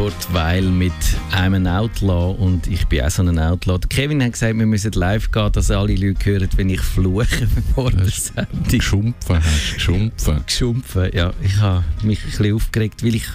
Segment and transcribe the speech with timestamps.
[0.00, 0.94] Kurt Weil mit
[1.30, 3.78] einem Outlaw und ich bin auch so ein Outlaw.
[3.86, 7.90] Kevin hat gesagt, wir müssen live gehen, dass alle Leute hören, wenn ich fluche vor
[7.90, 8.62] der Sendung.
[8.66, 10.40] Geschumpfen hast geschumpfen.
[10.46, 11.34] Geschumpfen, ja.
[11.42, 13.26] Ich habe mich ein bisschen aufgeregt, weil ich...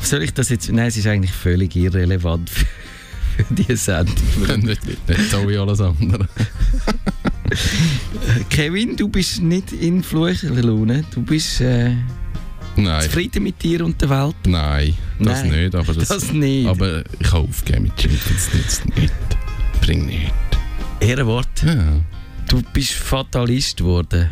[0.00, 0.68] Soll ich das jetzt...
[0.72, 2.66] Nein, es ist eigentlich völlig irrelevant für,
[3.36, 4.16] für diese Sendung.
[4.64, 6.26] nicht, nicht so wie alles andere.
[8.50, 11.04] Kevin, du bist nicht in Fluchlaune.
[11.14, 11.94] Du bist äh,
[12.76, 14.34] Nein, zufrieden mit dir und der Welt.
[14.46, 15.74] nein, das Nein, nicht.
[15.74, 16.66] Aber, das, Das nicht.
[16.66, 19.12] aber ich habe aufgegeben mit Schimpfen, das nützt nicht.
[19.82, 20.32] Bringt nicht.
[21.00, 21.48] Ehrenwort.
[21.64, 22.00] Ja.
[22.48, 24.30] Du bist Fatalist geworden.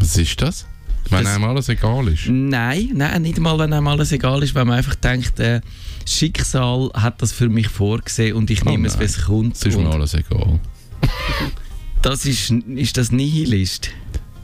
[0.00, 0.66] Was ist das?
[1.10, 2.26] Wenn Das- einem alles egal ist.
[2.28, 5.60] Nein, nein, nicht mal, wenn einem alles egal ist, wenn man einfach denkt, äh,
[6.04, 9.00] das Schicksal hat das für mich vorgesehen und ich Oh nehme es, nein.
[9.02, 9.56] wie es kommt.
[9.56, 10.58] Es ist mir alles egal.
[12.02, 13.90] das ist, ist das Nihilist?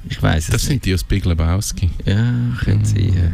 [0.09, 1.87] Ich weiß es Das sind die aus Big Lebowski.
[1.87, 2.07] nicht.
[2.07, 2.33] Ja,
[2.65, 3.13] könnte sein.
[3.15, 3.31] Ja.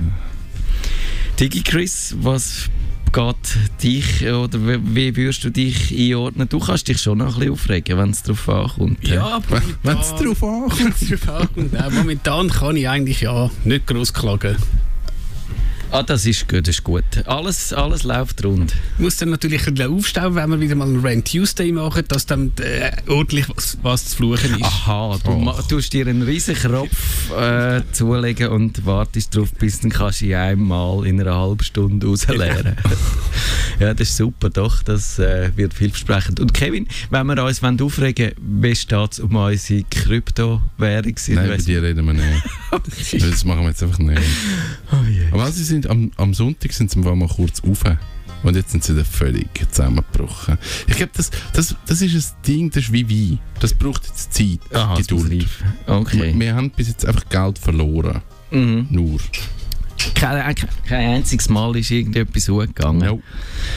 [1.38, 2.68] Digi Chris, was
[3.12, 4.58] geht dich oder
[4.95, 6.48] wie, würdest du dich einordnen?
[6.48, 9.06] Du kannst dich schon noch ein bisschen aufregen, wenn es darauf ankommt.
[9.06, 9.40] Ja,
[9.82, 11.95] Wenn es drauf ankommt.
[11.95, 14.56] Momentan kann ich eigentlich ja nicht groß klagen.
[15.92, 17.04] Ah, das ist gut, das ist gut.
[17.26, 18.74] Alles, alles läuft rund.
[18.98, 22.26] Muss dann natürlich ein bisschen aufstauen, wenn wir wieder mal einen Rant Tuesday machen, dass
[22.26, 24.62] dann äh, ordentlich was, was zu fluchen ist.
[24.64, 29.90] Aha, du ma- tust dir einen riesen Kropf äh, zulegen und wartest darauf, bis dann
[29.90, 32.76] kannst du ihn einmal in einer halben Stunde rausleeren.
[33.80, 36.40] ja, das ist super, doch, das äh, wird vielversprechend.
[36.40, 41.14] Und Kevin, wenn wir uns wollen aufregen wollen, wie steht es um unsere Kryptowährung?
[41.29, 43.23] Nein, über die reden wir nicht.
[43.23, 44.20] das machen wir jetzt einfach nicht.
[44.92, 45.26] Oh je.
[45.30, 47.85] Aber sie sind am, am Sonntag sind sie mal kurz auf.
[48.43, 50.59] Und jetzt sind sie wieder völlig zusammengebrochen.
[50.87, 53.38] Ich glaube, das, das, das ist ein Ding, das ist wie Wein.
[53.60, 55.47] Das braucht jetzt Zeit, Aha, Geduld.
[55.87, 56.35] Okay.
[56.37, 58.23] Wir haben bis jetzt einfach Geld verloren.
[58.51, 58.87] Mhm.
[58.91, 59.19] Nur.
[60.15, 63.01] Kein, kein, kein einziges Mal ist irgendetwas hochgegangen.
[63.01, 63.23] No.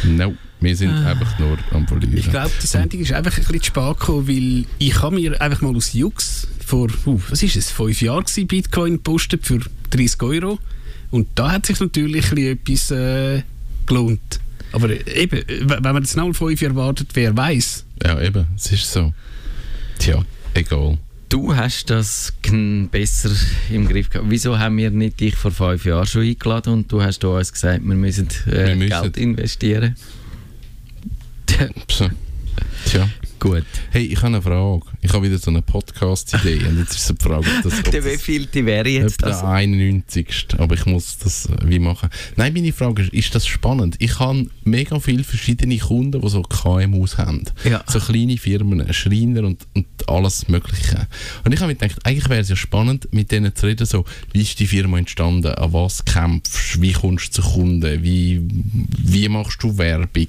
[0.04, 0.34] No.
[0.62, 2.18] Wir sind einfach nur am Verlieren.
[2.18, 5.42] Ich glaube, die Sendung ist einfach ein bisschen zu spät gekommen, weil ich habe mir
[5.42, 9.60] einfach mal aus Jux vor, uh, was ist es, fünf Jahren gewesen, Bitcoin gepostet für
[9.92, 10.60] 30 Euro.
[11.12, 13.44] Und da hat sich natürlich ein bisschen etwas äh,
[13.86, 14.40] gelohnt.
[14.72, 17.86] Aber eben, wenn man jetzt noch fünf Jahre wartet, wer weiß.
[18.04, 18.46] Ja, eben.
[18.56, 19.14] Es ist so.
[19.98, 20.98] Tja, egal.
[21.30, 22.34] Du hast das
[22.92, 23.30] besser
[23.70, 24.30] im Griff gehabt.
[24.30, 27.84] Wieso haben wir nicht dich vor fünf Jahren schon eingeladen und du hast uns gesagt,
[27.84, 29.02] wir müssen, äh, Wir müssen.
[29.02, 29.96] Geld investieren?
[32.86, 33.10] Tja.
[33.40, 33.64] Gut.
[33.92, 34.82] Hey, ich habe eine Frage.
[35.02, 36.66] Ich habe wieder so eine Podcast-Idee.
[36.68, 39.40] und jetzt ist die Frage, ob das, ob Der wievielte wäre jetzt das?
[39.40, 40.48] der 91.
[40.58, 42.10] Aber ich muss das äh, wie machen.
[42.36, 43.96] Nein, meine Frage ist, ist das spannend?
[44.00, 47.46] Ich habe mega viele verschiedene Kunden, die so KMUs haben.
[47.64, 47.82] Ja.
[47.88, 51.08] So kleine Firmen, Schreiner und, und alles Mögliche.
[51.46, 54.04] Und ich habe mir gedacht, eigentlich wäre es ja spannend, mit denen zu reden, so,
[54.34, 58.42] wie ist die Firma entstanden, an was kämpfst wie kommst du zu Kunden, wie,
[58.98, 60.28] wie machst du Werbung?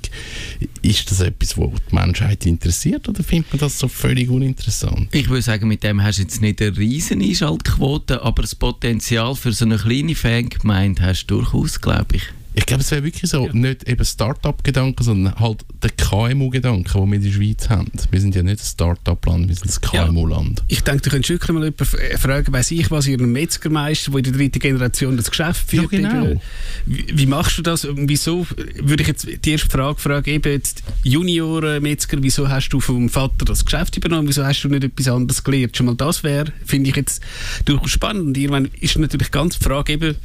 [0.83, 5.09] Ist das etwas, was die Menschheit interessiert oder findet man das so völlig uninteressant?
[5.13, 9.35] Ich würde sagen, mit dem hast du jetzt nicht eine riesen Einschaltquote, aber das Potenzial
[9.35, 12.23] für so eine kleine Fangemeinde hast du durchaus, glaube ich.
[12.53, 17.17] Ich glaube, es wäre wirklich so, nicht eben Start-up-Gedanken, sondern halt der KMU-Gedanke, den wir
[17.17, 17.91] in der Schweiz haben.
[18.11, 20.07] Wir sind ja nicht ein Start-up-Land, wir sind ein Ja.
[20.07, 20.65] KMU-Land.
[20.67, 24.19] Ich denke, du könntest wirklich mal jemanden f- fragen, weiss ich was, ihren Metzgermeister, der
[24.19, 25.91] in der dritten Generation das Geschäft Ja, führt.
[25.93, 26.27] genau.
[26.27, 26.41] Eben,
[26.87, 27.85] Wie, wie machst du das?
[27.85, 28.45] Und Wieso,
[28.81, 33.45] würde ich jetzt die erste Frage fragen, eben jetzt Junior-Metzger, wieso hast du vom Vater
[33.45, 35.77] das Geschäft übernommen, wieso hast du nicht etwas anderes gelernt?
[35.77, 37.23] Schon mal das wäre, finde ich jetzt
[37.65, 38.27] durchaus spannend.
[38.27, 40.17] Und irgendwann ist natürlich ganz die Frage eben,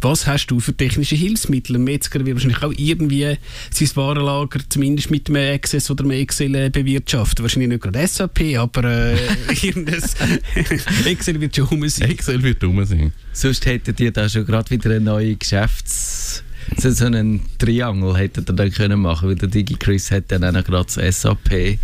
[0.00, 1.57] was hast du für technische Hilfsmittel?
[1.68, 3.36] Ein Metzger wird wahrscheinlich auch irgendwie
[3.70, 7.42] sein Warenlager zumindest mit einem Access oder einem Excel äh, bewirtschaften.
[7.42, 9.16] Wahrscheinlich nicht gerade SAP, aber äh,
[11.06, 12.10] Excel wird schon rum sein.
[12.10, 13.12] Excel wird dumm sein.
[13.32, 16.44] Sonst hättet ihr da schon gerade wieder eine neue Geschäfts...
[16.76, 20.52] So, so einen Triangel hättet ihr dann können machen, weil der DigiChris hat dann auch
[20.52, 21.78] noch gerade das SAP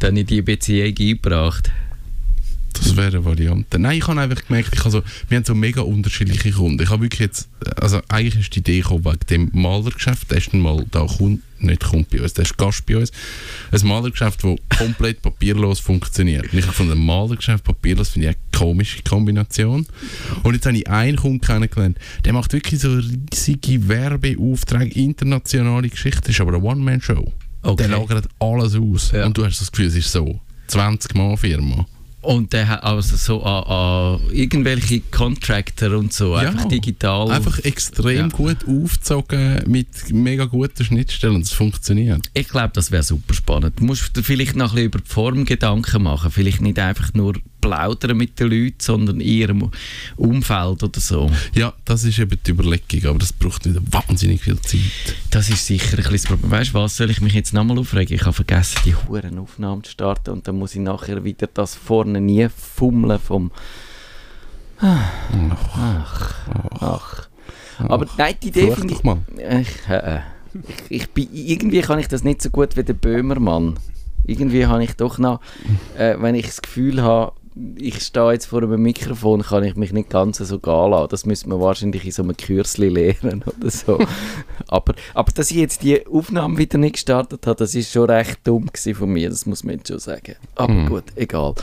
[0.00, 1.70] dann in die Beziehung eingebracht.
[2.72, 3.78] Das wäre eine Variante.
[3.78, 6.82] Nein, ich habe einfach gemerkt, ich also, wir haben so mega unterschiedliche Kunden.
[6.82, 10.30] Ich habe wirklich jetzt, also eigentlich ist die Idee gekommen wegen dem Malergeschäft.
[10.30, 13.12] Der ist mal da Kunde, nicht Kunde bei uns, der ist Gast bei uns.
[13.70, 16.52] Ein Malergeschäft, das komplett papierlos funktioniert.
[16.52, 19.86] Und ich habe von einem Malergeschäft papierlos, finde ich eine komische Kombination.
[20.42, 26.30] Und jetzt habe ich einen Kunden kennengelernt, der macht wirklich so riesige Werbeaufträge, internationale Geschichten,
[26.30, 27.32] ist aber eine One-Man-Show.
[27.62, 27.76] Okay.
[27.76, 29.12] Der lagert alles aus.
[29.12, 29.24] Ja.
[29.24, 31.86] Und du hast das Gefühl, es ist so 20-Mann-Firma.
[32.22, 36.48] Und der hat also so an, an irgendwelche Contractor und so, Ja.
[36.50, 37.30] einfach digital.
[37.32, 38.28] Einfach extrem Ja.
[38.28, 41.40] gut aufgezogen mit mega guten Schnittstellen.
[41.40, 42.24] Das funktioniert.
[42.34, 43.80] Ich glaube, das wäre super spannend.
[43.80, 46.30] Du musst dir vielleicht noch ein bisschen über die Form Gedanken machen.
[46.30, 49.70] Vielleicht nicht einfach nur plaudern mit den Leuten, sondern eher im
[50.16, 51.30] Umfeld oder so.
[51.54, 55.16] Ja, das ist eben die Überlegung, aber das braucht wieder wahnsinnig viel Zeit.
[55.30, 56.50] Das ist sicher ein das Problem.
[56.50, 58.14] Weißt du was, soll ich mich jetzt nochmal aufregen?
[58.14, 61.74] Ich habe vergessen, die huren Aufnahmen zu starten und dann muss ich nachher wieder das
[61.74, 63.50] vorne nie fummeln vom...
[64.78, 66.34] Ach,
[66.80, 67.28] ach.
[67.78, 69.04] Aber nein, die Idee finde ich...
[69.04, 69.18] mal.
[69.36, 70.20] Ich, äh,
[70.68, 73.78] ich, ich bin, irgendwie kann ich das nicht so gut wie der Böhmermann.
[74.24, 75.40] Irgendwie habe ich doch noch,
[75.96, 77.32] äh, wenn ich das Gefühl habe,
[77.76, 81.08] ich stehe jetzt vor einem Mikrofon, kann ich mich nicht ganz so gehen lassen.
[81.10, 83.98] Das müsste man wahrscheinlich in so einem Kürzli lernen oder so.
[84.68, 88.38] aber, aber dass ich jetzt die Aufnahme wieder nicht gestartet habe, das ist schon recht
[88.44, 90.36] dumm gewesen von mir, das muss man jetzt schon sagen.
[90.54, 90.88] Aber Mhm.
[90.88, 91.54] gut, egal.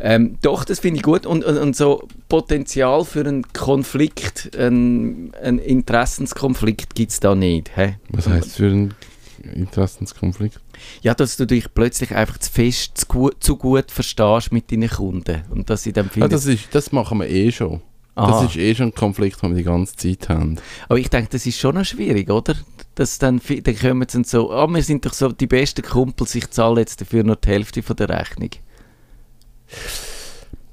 [0.00, 5.32] Ähm, doch, das finde ich gut und, und, und so Potenzial für einen Konflikt, einen,
[5.42, 7.70] einen Interessenskonflikt gibt es da nicht.
[7.76, 7.96] Hä?
[8.10, 8.94] Was heisst für einen
[9.38, 10.60] Interessenskonflikt?
[11.02, 14.88] Ja, dass du dich plötzlich einfach zu fest, zu gut, zu gut verstehst mit deinen
[14.88, 17.80] Kunden und dass sie dann Ah, finden, das, ist, das machen wir eh schon.
[18.14, 18.30] Aha.
[18.42, 20.56] Das ist eh schon ein Konflikt, den wir die ganze Zeit haben.
[20.88, 22.56] Aber ich denke, das ist schon noch schwierig, oder?
[22.96, 26.50] Dass dann, dann kommen sie so, ah, wir sind doch so die besten Kumpels, ich
[26.50, 28.50] zahle jetzt dafür nur die Hälfte von der Rechnung.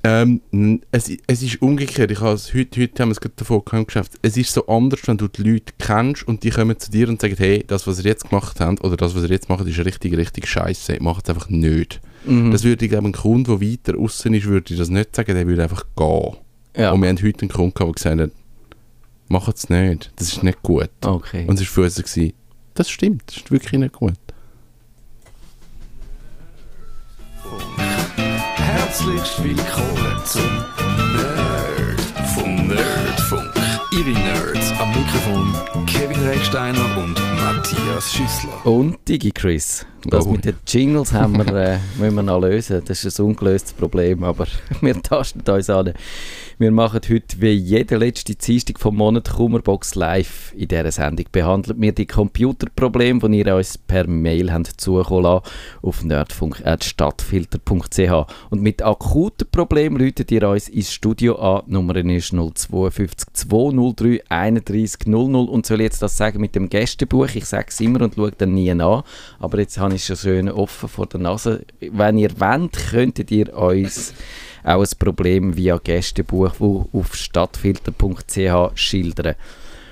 [0.08, 2.12] Ähm, es, es ist umgekehrt.
[2.12, 4.14] Ich has, heute, heute haben wir es gerade davon Geschäft.
[4.22, 7.20] Es ist so anders, wenn du die Leute kennst und die kommen zu dir und
[7.20, 9.84] sagen, hey, das, was ihr jetzt gemacht habt oder das, was ihr jetzt macht, ist
[9.84, 10.98] richtig, richtig scheiße.
[11.02, 12.02] Macht es einfach nicht.
[12.24, 12.52] Mhm.
[12.52, 15.48] Das würde ich glaube, ein Kunde, der weiter außen ist, würde das nicht sagen, der
[15.48, 16.36] würde einfach gehen.
[16.78, 18.32] ja, Und wir haben heute einen Kunden gehabt, der gesagt hat,
[19.28, 20.90] macht es nicht, das ist nicht gut.
[21.02, 21.46] okay.
[21.48, 22.34] Und es war für uns, gewesen,
[22.76, 24.14] das stimmt, das ist wirklich nicht gut.
[28.98, 30.42] Herzlich willkommen zum
[31.18, 32.00] Nerd
[32.34, 33.52] vom Nerdfunk.
[33.92, 38.66] Ihre Nerds am Mikrofon Kevin Recksteiner und Matthias Schüssler.
[38.66, 39.86] Und DigiChris.
[40.06, 40.30] Das Oh.
[40.30, 42.84] mit den Jingles haben wir, äh, müssen wir noch lösen.
[42.86, 44.48] Das ist ein ungelöstes Problem, aber
[44.80, 45.92] wir tasten uns an.
[46.58, 50.54] Wir machen heute wie jede letzte Dienstag vom Monat Kummerbox live.
[50.56, 55.44] In dieser Sendung behandeln wir die Computerprobleme, die ihr uns per Mail habt zukommen lassen,
[55.82, 58.34] auf nerdfunk.stadtfilter.ch.
[58.52, 61.64] Und mit akuten Problemen ruft ihr uns ins Studio an.
[61.68, 65.50] Die Nummer ist 052 203 31 00.
[65.50, 67.36] Und soll jetzt das sagen mit dem Gästebuch?
[67.36, 68.80] Ich sage es immer und schaue dann nie an.
[68.80, 71.66] Aber jetzt habe ich es schon schön offen vor der Nase.
[71.82, 74.14] Wenn ihr wollt, könntet ihr uns
[74.66, 79.36] auch ein Problem via Gästebuch wo auf stadtfilter.ch schildern.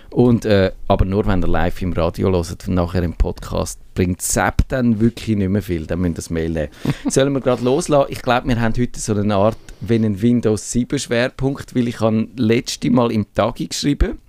[0.10, 4.22] Und, äh, aber nur wenn ihr live im Radio hört und nachher im Podcast bringt
[4.22, 5.88] Sepp dann wirklich nicht mehr viel.
[5.88, 6.70] Dann müsst ihr das Mail nehmen.
[7.10, 8.12] Sollen wir gerade loslassen?
[8.12, 12.00] Ich glaube, wir haben heute so eine Art, wenn ein Windows 7 Schwerpunkt, weil ich
[12.00, 14.20] habe letzte Mal im Tagi geschrieben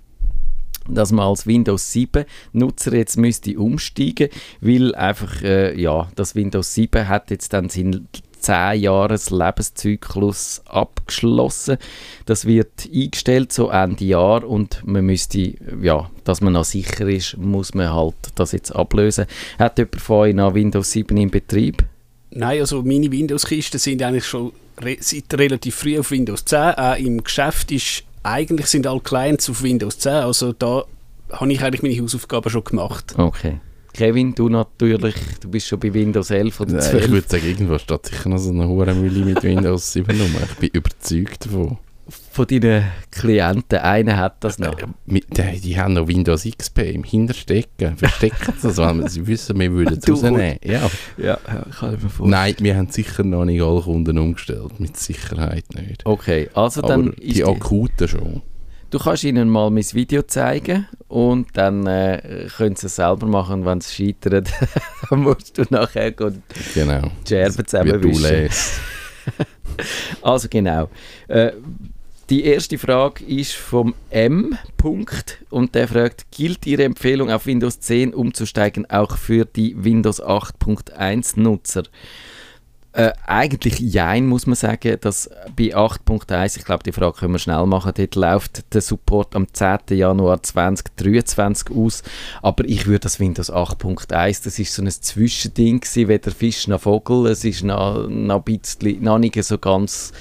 [0.87, 4.29] dass man als Windows 7 Nutzer jetzt müsste umsteigen,
[4.61, 8.07] weil einfach äh, ja, das Windows 7 hat jetzt dann seinen
[8.45, 11.77] 10 Jahres Lebenszyklus abgeschlossen.
[12.25, 17.37] Das wird eingestellt so Ende Jahr und man müsste, ja, dass man noch sicher ist,
[17.37, 19.25] muss man halt das jetzt ablösen.
[19.57, 21.83] Hat jemand von euch noch Windows 7 in Betrieb?
[22.31, 26.59] Nein, also meine Windows-Kisten sind eigentlich schon re seit relativ früh auf Windows 10.
[26.59, 30.11] Auch im Geschäft ist, eigentlich sind alle Clients auf Windows 10.
[30.11, 30.83] Also da
[31.31, 33.15] habe ich eigentlich meine Hausaufgaben schon gemacht.
[33.17, 33.59] Okay.
[33.95, 37.05] Kevin, du natürlich, du bist schon bei Windows 11 oder Nein, 12.
[37.05, 40.35] ich würde sagen, irgendwo steht sicher noch so eine Hurenmühle mit Windows 7 rum.
[40.51, 41.77] Ich bin überzeugt davon.
[42.07, 44.77] Von deinen Klienten, einer hat das noch.
[44.77, 47.95] Äh, mit, die, die haben noch Windows XP im Hinterstecken.
[47.95, 50.57] Verstecken sie das, weil sie wissen, wir würden es rausnehmen.
[50.61, 50.91] Ja.
[51.17, 52.29] Ja, kann ich mir vorstellen.
[52.31, 54.77] Nein, wir haben sicher noch nicht alle Kunden umgestellt.
[54.77, 56.05] Mit Sicherheit nicht.
[56.05, 58.41] Okay, also Aber dann die ist die, akuten schon.
[58.89, 63.65] Du kannst ihnen mal mein Video zeigen und dann äh, können sie es selber machen.
[63.65, 64.49] Wenn es scheitert,
[65.09, 66.41] dann musst du nachher Genau.
[66.75, 68.49] die Scherben zusammenwischen.
[70.21, 70.89] Also genau.
[71.27, 71.51] Äh,
[72.29, 74.57] die erste Frage ist vom M.
[74.77, 80.23] Punkt und der fragt, gilt Ihre Empfehlung auf Windows 10 umzusteigen auch für die Windows
[80.23, 81.83] 8.1 Nutzer?
[82.95, 87.39] Äh, eigentlich jein, muss man sagen, dass bei 8.1, ich glaube, die Frage können wir
[87.39, 89.79] schnell machen, dort läuft der Support am 10.
[89.97, 92.03] Januar 2023 aus,
[92.41, 96.79] aber ich würde das Windows 8.1, das ist so ein Zwischending gewesen, weder Fisch noch
[96.79, 100.13] Vogel, es ist noch, noch ein bisschen, noch nicht so ganz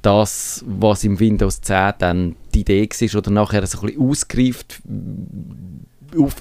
[0.00, 4.80] das, was im Windows 10 dann die Idee war oder nachher so ein bisschen ausgereift
[4.82, 4.90] auf,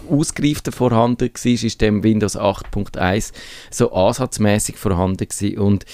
[0.10, 3.32] ausgereifter vorhanden war, ist dem Windows 8.1
[3.70, 5.58] so ansatzmäßig vorhanden gewesen.
[5.58, 5.86] und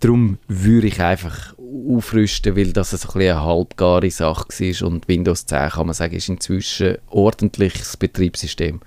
[0.00, 5.08] darum würde ich einfach aufrüsten, weil das so ein bisschen eine halbgare Sache war und
[5.08, 8.80] Windows 10, kann man sagen, ist inzwischen ordentliches Betriebssystem.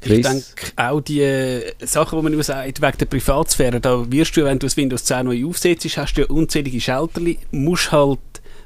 [0.00, 0.18] Chris?
[0.18, 4.36] Ich denke, auch die äh, Sachen, die man immer sagt, wegen der Privatsphäre, da wirst
[4.36, 8.20] du, wenn du das Windows 10 neu aufsetzt, hast du ja unzählige Schalterli, musst halt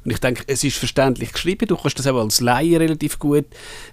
[0.04, 3.47] und ich denke, es ist verständlich geschrieben, du kannst das auch als Laie relativ gut,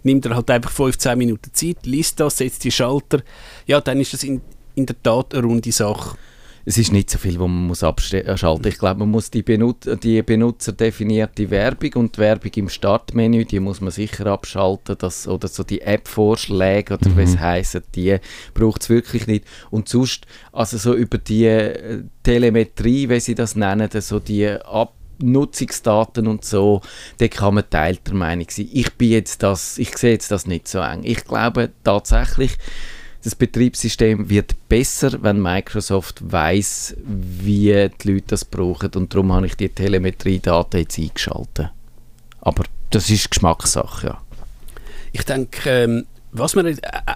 [0.03, 3.21] nimm dir halt einfach 15 Minuten Zeit, liest das, setzt die Schalter,
[3.67, 4.41] ja, dann ist das in,
[4.75, 6.17] in der Tat eine runde Sache.
[6.65, 8.65] Es ist nicht so viel, wo man muss abschalten muss.
[8.65, 13.59] Ich glaube, man muss die, Benut die benutzerdefinierte Werbung und die Werbung im Startmenü, die
[13.59, 14.95] muss man sicher abschalten.
[14.99, 17.17] Das, oder so die App-Vorschläge oder mhm.
[17.17, 18.17] was heissen, die
[18.53, 19.45] braucht es wirklich nicht.
[19.71, 24.93] Und sonst, also so über die äh, Telemetrie, wie sie das nennen, so die Ab
[25.21, 26.81] Nutzungsdaten und so,
[27.17, 28.69] da kann man teilter Meinung sein.
[28.71, 31.01] Ich bin jetzt das, ich sehe jetzt das nicht so eng.
[31.03, 32.57] Ich glaube tatsächlich,
[33.23, 39.47] das Betriebssystem wird besser, wenn Microsoft weiß, wie die Leute das brauchen und darum habe
[39.47, 41.71] ich die Telemetrie-Daten jetzt eingeschaltet.
[42.41, 44.21] Aber das ist Geschmackssache, ja.
[45.11, 46.75] Ich denke, ähm, was wir äh,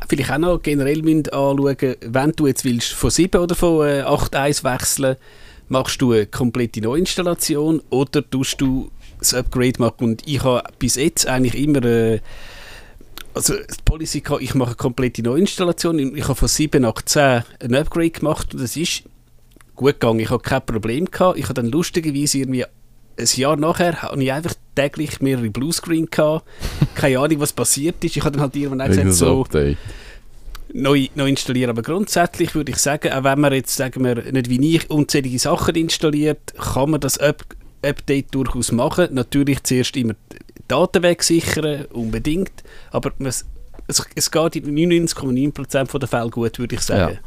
[0.10, 4.02] vielleicht auch noch generell anschauen müssen, wenn du jetzt willst von 7 oder von äh,
[4.02, 5.16] 8.1 wechseln
[5.74, 10.04] machst du eine komplette Neuinstallation oder tust du das Upgrade machen?
[10.06, 12.20] Und ich habe bis jetzt eigentlich immer äh,
[13.34, 16.16] also die Policy gehabt, ich mache eine komplette Neuinstallation.
[16.16, 19.04] Ich habe von 7 nach 10 ein Upgrade gemacht und das ist
[19.76, 20.20] gut gegangen.
[20.20, 21.40] Ich habe kein Problem gehabt.
[21.40, 26.48] Ich habe dann lustigerweise irgendwie ein Jahr nachher habe ich einfach täglich mehrere Bluescreen gehabt.
[26.96, 28.16] Keine Ahnung, was passiert ist.
[28.16, 29.42] Ich habe dann halt irgendwann gesagt, so...
[29.42, 29.78] Update
[30.74, 31.70] neu, neu installieren.
[31.70, 35.40] Aber grundsätzlich würde ich sagen, auch wenn man jetzt, sagen wir, nicht wie ich unzählige
[35.40, 37.46] Sachen installiert, kann man das Up
[37.86, 39.10] Update durchaus machen.
[39.12, 40.14] Natürlich zuerst immer
[40.70, 43.34] Daten wegsichern, unbedingt, aber man,
[43.88, 47.20] es, es geht in 99,9% der Fälle gut, würde ich sagen.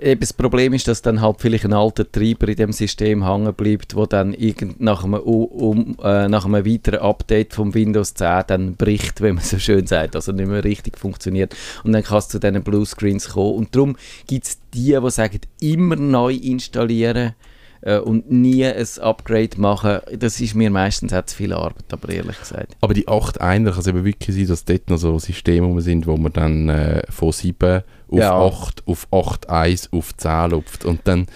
[0.00, 0.14] Ja.
[0.14, 3.94] Das Problem ist, dass dann halt vielleicht ein alter Treiber in dem System hängen bleibt,
[3.94, 8.74] wo dann irgend nach, einem, um, äh, nach einem weiteren Update vom Windows 10 dann
[8.76, 11.54] bricht, wenn man so schön sagt, also nicht mehr richtig funktioniert.
[11.84, 13.54] Und dann kannst du zu diesen Bluescreens kommen.
[13.54, 17.34] Und darum gibt es die, die sagen, immer neu installieren
[17.82, 22.08] äh, und nie ein Upgrade machen, das ist mir meistens auch zu viel Arbeit, aber
[22.10, 22.76] ehrlich gesagt.
[22.80, 26.06] Aber die 8 Einer kann es eben wirklich sein, dass dort noch so Systeme sind,
[26.06, 28.38] wo man dann äh, von 7 auf ja.
[28.38, 31.26] 8, auf 8.1 auf 10 lupft und dann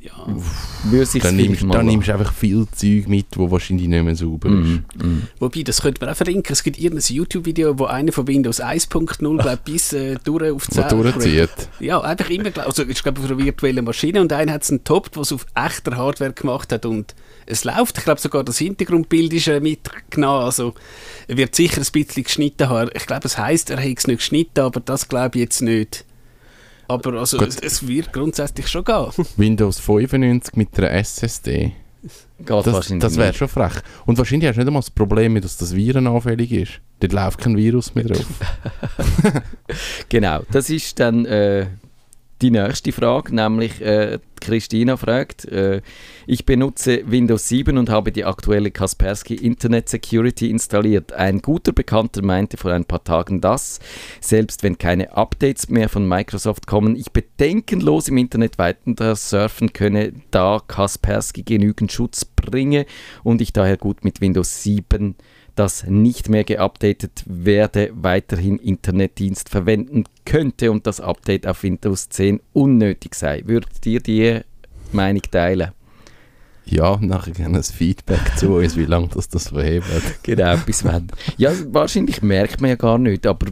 [0.00, 0.12] ja.
[0.24, 4.84] dann, nimmst, dann nimmst du einfach viel Zeug mit, wo wahrscheinlich nicht mehr sauber mm,
[4.96, 5.04] ist.
[5.04, 5.18] Mm.
[5.38, 6.52] Wobei, das könnte man auch verlinken.
[6.52, 11.50] Es gibt irgendein YouTube-Video, wo einer von Windows 1.0 bis äh, durch auf 10 durchzieht.
[11.80, 12.50] Ja, einfach immer.
[12.64, 15.46] Also, ich glaube, auf einer virtuellen Maschine und einer hat es einen Top, was auf
[15.54, 17.98] echter Hardware gemacht hat und es läuft.
[17.98, 20.44] Ich glaube, sogar das Hintergrundbild ist äh, mitgenommen.
[20.44, 20.74] Also,
[21.28, 22.90] er wird sicher ein bisschen geschnitten haben.
[22.94, 26.04] Ich glaube, es heisst, er hätte es nicht geschnitten, aber das glaube ich jetzt nicht.
[26.92, 29.06] Aber also, es, es, wird grundsätzlich schon gehen.
[29.36, 31.72] Windows 95 mit einer SSD.
[32.38, 33.74] Geht das das wäre schon frech.
[34.06, 36.80] Und wahrscheinlich hast du nicht einmal das Problem, dass das virenanfällig ist.
[37.00, 38.26] Dort läuft kein Virus mehr drauf.
[40.08, 41.66] genau, das ist dann äh,
[42.42, 45.80] die nächste Frage, nämlich äh, Christina fragt, äh,
[46.26, 51.12] ich benutze Windows 7 und habe die aktuelle Kaspersky Internet Security installiert.
[51.12, 53.78] Ein guter Bekannter meinte vor ein paar Tagen, dass,
[54.20, 60.12] selbst wenn keine Updates mehr von Microsoft kommen, ich bedenkenlos im Internet weiter surfen könne,
[60.32, 62.86] da Kaspersky genügend Schutz bringe
[63.22, 65.14] und ich daher gut mit Windows 7
[65.54, 72.40] das nicht mehr geupdatet werde, weiterhin Internetdienst verwenden könnte und das Update auf Windows 10
[72.52, 73.42] unnötig sei.
[73.46, 74.40] Würdet ihr die
[74.92, 75.72] Meinung teilen?
[76.64, 79.86] Ja, nachher gerne ein Feedback zu uns, wie lange das das verhebt.
[80.22, 81.08] genau, bis wann.
[81.36, 83.46] Ja, wahrscheinlich merkt man ja gar nicht, aber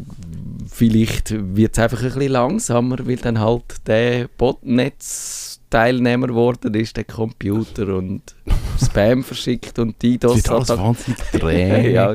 [0.70, 6.96] vielleicht wird es einfach ein bisschen langsamer, weil dann halt der Botnetz Teilnehmer geworden ist,
[6.96, 8.34] der Computer und
[8.82, 10.42] Spam verschickt und die das.
[10.42, 11.90] Das ist wahnsinnig träge.
[11.92, 12.14] ja.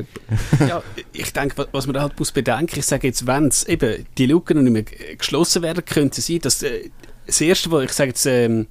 [0.68, 0.82] ja,
[1.12, 4.56] ich denke, was man halt muss bedenken, ich sage jetzt, wenn es eben die Lücken
[4.58, 6.90] noch nicht mehr geschlossen werden, könnte es sein, dass äh,
[7.26, 8.66] das Erste, was ich sage jetzt, ähm,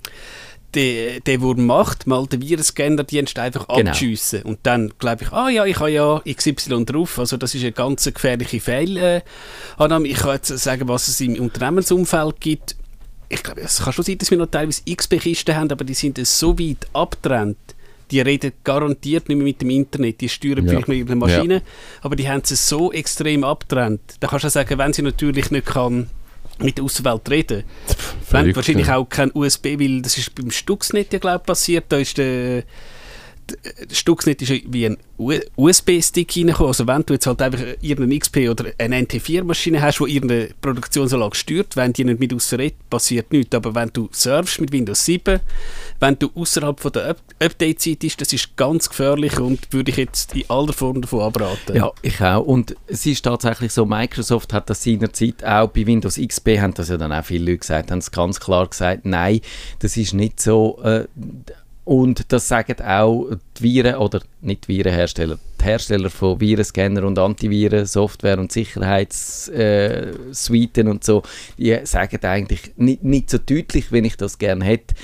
[0.75, 3.91] der, der, der macht, mal den Virenscanner-Dienst einfach genau.
[3.91, 4.43] abschiessen.
[4.43, 7.17] Und dann glaube ich, ah ja, ich habe ja XY drauf.
[7.17, 10.07] Also das ist eine ganz gefährliche Fehlannahme.
[10.07, 12.75] Äh, ich kann jetzt sagen, was es im Unternehmensumfeld gibt
[13.29, 16.25] ich glaube, es kann schon sein, dass wir noch teilweise XP-Kisten haben, aber die sind
[16.25, 17.57] so weit abgetrennt,
[18.11, 20.69] die reden garantiert nicht mehr mit dem Internet, die steuern ja.
[20.69, 21.61] vielleicht mit einer Maschine, ja.
[22.01, 24.01] aber die haben es so extrem abgetrennt.
[24.19, 26.09] Da kannst du sagen, wenn sie natürlich nicht kann
[26.59, 27.63] mit der Außenwelt reden.
[28.29, 32.17] Wenn wahrscheinlich auch kein USB, weil das ist beim Stuxnet ja glaube passiert, da ist
[32.17, 32.63] der
[33.91, 36.67] Stuxnet ist wie ein USB-Stick reingekommen.
[36.67, 41.35] Also wenn du jetzt halt einfach irgendeine XP oder eine NT4-Maschine hast, die irgendeine Produktionsanlage
[41.35, 43.55] steuert, wenn die nicht mit rausredet, passiert nichts.
[43.55, 45.39] Aber wenn du surfst mit Windows 7,
[45.99, 50.35] wenn du außerhalb der Up Update-Zeit ist, das ist ganz gefährlich und würde ich jetzt
[50.35, 51.75] in aller Form davon abraten.
[51.75, 52.45] Ja, ich auch.
[52.45, 56.89] Und es ist tatsächlich so, Microsoft hat das seinerzeit auch bei Windows XP, haben das
[56.89, 59.41] ja dann auch viele Leute gesagt, haben es ganz klar gesagt, nein,
[59.79, 60.79] das ist nicht so...
[60.83, 61.05] Äh,
[61.85, 67.19] und das sagen auch die Viren, oder nicht die Virenhersteller, die Hersteller von Virenscanner und
[67.19, 71.21] Antiviren, Software und Sicherheitssuiten äh, und so,
[71.59, 74.95] die sagen eigentlich nicht, nicht so deutlich, wie ich das gerne hätte.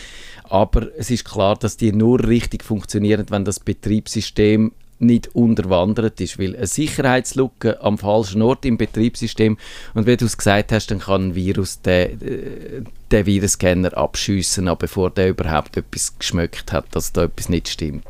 [0.43, 6.39] Aber es ist klar, dass die nur richtig funktionieren, wenn das Betriebssystem nicht unterwandert ist,
[6.39, 9.57] weil eine Sicherheitslücke am falschen Ort im Betriebssystem
[9.93, 14.69] und wie du es gesagt hast, dann kann ein Virus den, äh, den Virenscanner abschiessen,
[14.79, 18.07] bevor der überhaupt etwas geschmeckt hat, dass da etwas nicht stimmt.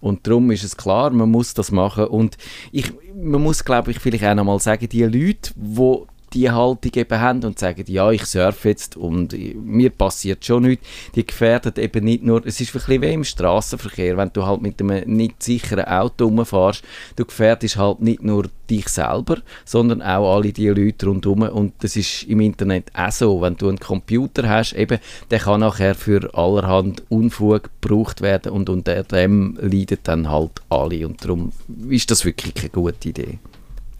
[0.00, 2.06] Und darum ist es klar, man muss das machen.
[2.06, 2.36] Und
[2.72, 6.02] ich, man muss, glaube ich, vielleicht auch nochmal sagen, die Leute, die
[6.34, 10.86] die Haltung eben haben und sagen, ja, ich surfe jetzt und mir passiert schon nichts,
[11.14, 14.62] die gefährden eben nicht nur, es ist ein bisschen wie im Straßenverkehr, wenn du halt
[14.62, 16.82] mit einem nicht sicheren Auto rumfährst,
[17.16, 21.42] du gefährdest halt nicht nur dich selber, sondern auch alle die Leute rundherum.
[21.42, 24.98] Und das ist im Internet auch so, wenn du einen Computer hast, eben,
[25.30, 31.06] der kann nachher für allerhand Unfug gebraucht werden und unter dem leiden dann halt alle.
[31.06, 31.52] Und darum
[31.88, 33.38] ist das wirklich keine gute Idee.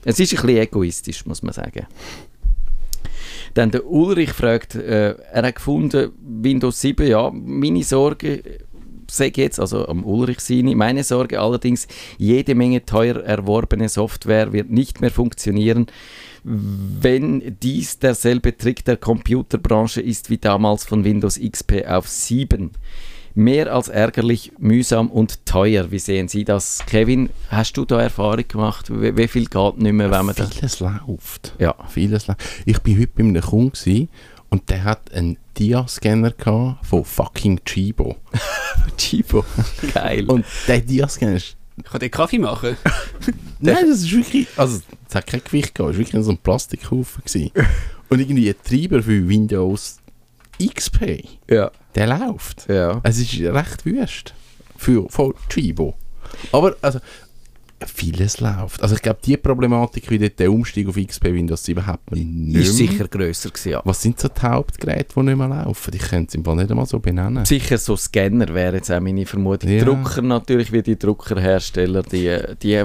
[0.04, 1.86] Es ist ein bisschen egoistisch, muss man sagen.
[3.54, 8.42] Dann der Ulrich fragt, äh, er hat gefunden, Windows 7, ja, meine Sorge,
[9.10, 14.70] sage jetzt, also am Ulrich seine, meine Sorge allerdings, jede Menge teuer erworbene Software wird
[14.70, 15.86] nicht mehr funktionieren,
[16.44, 22.72] wenn dies derselbe Trick der Computerbranche ist wie damals von Windows XP auf 7
[23.34, 25.90] mehr als ärgerlich, mühsam und teuer.
[25.90, 26.84] Wie sehen Sie das?
[26.86, 28.90] Kevin, hast du da Erfahrung gemacht?
[28.90, 30.54] Wie, wie viel geht nicht mehr, wenn man das...
[30.54, 31.54] Vieles läuft.
[31.58, 31.74] Ja.
[31.88, 32.40] Vieles läuft.
[32.66, 34.08] Ich war heute bei einem Kunden
[34.50, 38.16] und der hat einen Dia-Scanner von fucking Chibo.
[38.96, 39.44] Chibo,
[39.94, 40.26] geil.
[40.26, 42.76] Und der Dia-Scanner ist kann den Kaffee machen?
[43.60, 44.46] Nein, das ist wirklich.
[44.56, 47.22] Also, es hat kein Gewicht gehabt, es war wirklich so ein Plastikhaufen.
[48.08, 49.98] Und irgendwie ein Treiber für Windows
[50.68, 51.24] XP.
[51.50, 51.70] Ja.
[51.94, 52.68] Der läuft.
[52.68, 53.00] Ja.
[53.02, 54.34] Es ist recht wüst.
[54.76, 55.94] Für, von Chibo.
[56.50, 56.98] Aber, also,
[57.86, 58.82] vieles läuft.
[58.82, 62.20] Also ich glaube, die Problematik, wie dort der Umstieg auf XP Windows 7 hat man
[62.20, 63.82] nicht Ist sicher grösser gewesen, ja.
[63.84, 65.94] Was sind so die Hauptgeräte, die nicht mehr laufen?
[65.94, 67.44] Ich könnte es im Fall nicht einmal so benennen.
[67.44, 69.70] Sicher so Scanner wäre jetzt auch meine Vermutung.
[69.70, 69.84] Ja.
[69.84, 72.84] Drucker natürlich, wie die Druckerhersteller, die, die,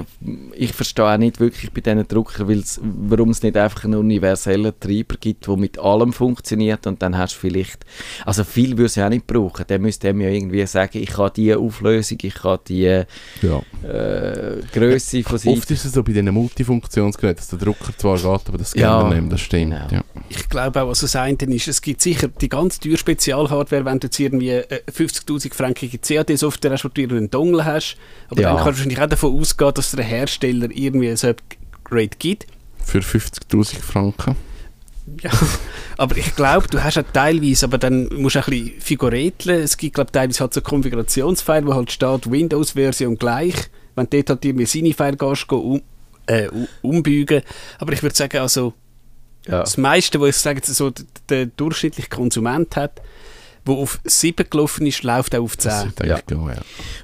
[0.54, 5.16] ich verstehe auch nicht wirklich bei diesen Druckern, warum es nicht einfach einen universellen Treiber
[5.20, 7.84] gibt, der mit allem funktioniert und dann hast du vielleicht,
[8.24, 9.64] also viel würde es auch nicht brauchen.
[9.68, 13.62] Der müsste dem ja irgendwie sagen, ich habe diese Auflösung, ich habe die ja.
[13.88, 15.50] äh, Größe von sich.
[15.50, 19.14] Oft ist es so bei diesen Multifunktionsgeräten, dass der Drucker zwar geht, aber das Scanner
[19.14, 19.72] ja, nicht, das stimmt.
[19.72, 19.88] Genau.
[19.90, 20.04] Ja.
[20.28, 24.00] Ich glaube auch, was das eine ist, es gibt sicher die ganz teure Spezialhardware, wenn
[24.00, 27.96] du jetzt irgendwie 50'000 äh, Frankige CAD-Software hast, wo du einen Dongle hast,
[28.28, 28.48] aber ja.
[28.48, 31.36] dann kannst du wahrscheinlich auch davon ausgehen, dass der Hersteller irgendwie so ein
[31.84, 32.46] Upgrade gibt.
[32.84, 34.36] Für 50'000 Franken?
[35.22, 35.30] Ja,
[35.96, 39.62] aber ich glaube, du hast auch teilweise, aber dann musst du ein bisschen figuretteln.
[39.62, 43.54] Es gibt, glaube teilweise halt so Konfigurationsfile, wo halt steht Windows-Version gleich
[43.98, 45.82] wenn dort halt irgendwie seine File gehst, um,
[46.26, 46.48] äh,
[46.82, 47.42] umbügen.
[47.78, 48.74] Aber ich würde sagen, also
[49.46, 49.60] ja.
[49.60, 50.92] das meiste, was ich sage, so
[51.28, 53.00] der, durchschnittliche Konsument hat,
[53.66, 55.92] der auf 7 gelaufen ist, läuft auch auf 10.
[56.04, 56.20] Ja.
[56.26, 56.56] Go, ja.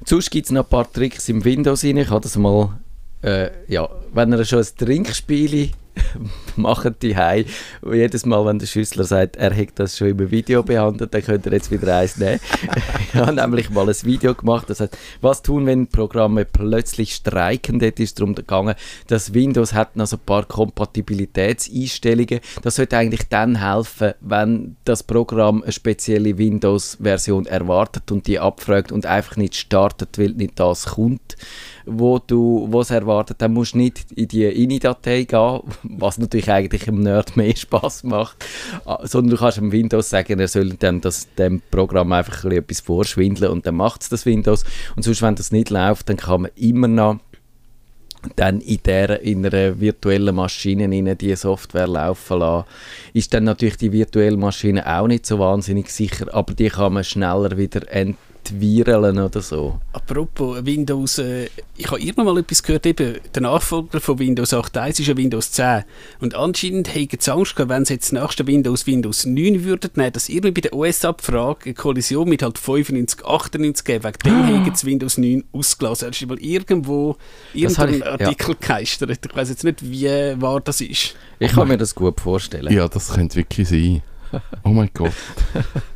[0.05, 1.97] Sonst gibt es noch ein paar Tricks im Windows rein.
[1.97, 2.79] Ich habe das mal,
[3.23, 5.71] äh, ja, wenn ihr schon ein Trinkspiel
[6.57, 7.47] machen die Hei.
[7.91, 11.47] Jedes Mal, wenn der Schüssler sagt, er hätte das schon im Video behandelt, dann könnt
[11.47, 12.41] ihr jetzt wieder eins nehmen.
[13.09, 17.79] ich habe nämlich mal ein Video gemacht, das heißt, was tun, wenn Programme plötzlich streiken?
[17.79, 18.75] Dort ist darum gegangen,
[19.07, 22.41] dass Windows hat noch so ein paar Kompatibilitätseinstellungen.
[22.63, 28.93] Das sollte eigentlich dann helfen, wenn das Programm eine spezielle Windows-Version erwartet und die abfragt
[28.93, 31.37] und einfach nicht startet, weil nicht das kommt
[31.87, 36.87] wo du was erwartet, dann musst du nicht in die INI-Datei gehen, was natürlich eigentlich
[36.87, 38.37] im Nerd mehr Spaß macht,
[38.85, 42.81] ah, sondern du kannst dem Windows sagen, er soll dann das, dem Programm einfach etwas
[42.81, 44.65] vorschwindeln und dann macht es das Windows.
[44.97, 47.19] Und sonst, wenn das nicht läuft, dann kann man immer noch
[48.37, 52.67] dann in, der, in einer virtuellen Maschine in die Software laufen lassen,
[53.13, 57.05] ist dann natürlich die virtuelle Maschine auch nicht so wahnsinnig sicher, aber die kann man
[57.05, 57.83] schneller wieder
[58.45, 59.81] ent entwirren oder so.
[59.93, 65.01] Apropos Windows, äh, ich habe irgendwann mal etwas gehört, eben, der Nachfolger von Windows 8.1
[65.01, 65.85] ist ja Windows 10.
[66.21, 69.91] Und anscheinend hätten sie Angst gehabt, wenn sie jetzt das nächste Windows Windows 9 würden
[69.97, 74.05] nehmen, dass irgendwie bei der OS-Abfrage eine Kollision mit halt 95, 98 geben.
[74.05, 76.09] Wegen dem hätten sie Windows 9 ausgelassen.
[76.09, 77.17] Das ist mal irgendwo
[77.53, 78.11] irgendein habe ich- ja.
[78.13, 79.11] Artikel geheistert.
[79.27, 80.07] Ich weiß jetzt nicht, wie
[80.41, 81.15] wahr das ist.
[81.39, 82.73] Ich kann mir das gut vorstellen.
[82.73, 84.03] Ja, das könnte wirklich sein.
[84.65, 85.13] Oh mein Gott.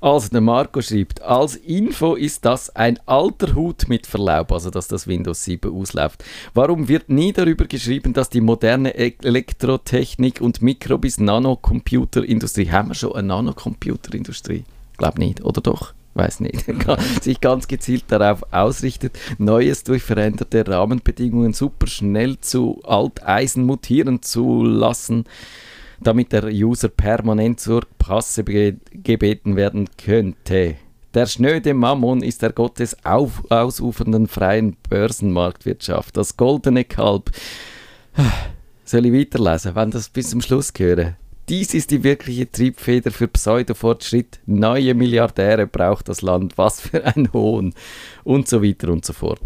[0.00, 4.86] Also, der Marco schreibt, als Info ist das ein alter Hut mit Verlaub, also dass
[4.86, 6.24] das Windows 7 ausläuft.
[6.54, 12.94] Warum wird nie darüber geschrieben, dass die moderne Elektrotechnik und Mikro- bis Nanocomputerindustrie, haben wir
[12.94, 14.64] schon eine Nanocomputerindustrie?
[14.96, 15.94] Glaub nicht, oder doch?
[16.14, 16.64] Weiß nicht.
[17.22, 24.62] sich ganz gezielt darauf ausrichtet, Neues durch veränderte Rahmenbedingungen super schnell zu Alteisen mutieren zu
[24.62, 25.24] lassen
[26.00, 30.76] damit der User permanent zur Kasse ge gebeten werden könnte.
[31.12, 37.30] Der schnöde Mammon ist der Gott des auf ausufernden freien Börsenmarktwirtschaft, das goldene Kalb.
[38.84, 41.16] Soll ich weiterlesen, wenn das bis zum Schluss höre?
[41.50, 44.40] Dies ist die wirkliche Triebfeder für Pseudo-Fortschritt.
[44.46, 46.56] Neue Milliardäre braucht das Land.
[46.56, 47.74] Was für ein Hohn.
[48.24, 49.40] Und so weiter und so fort.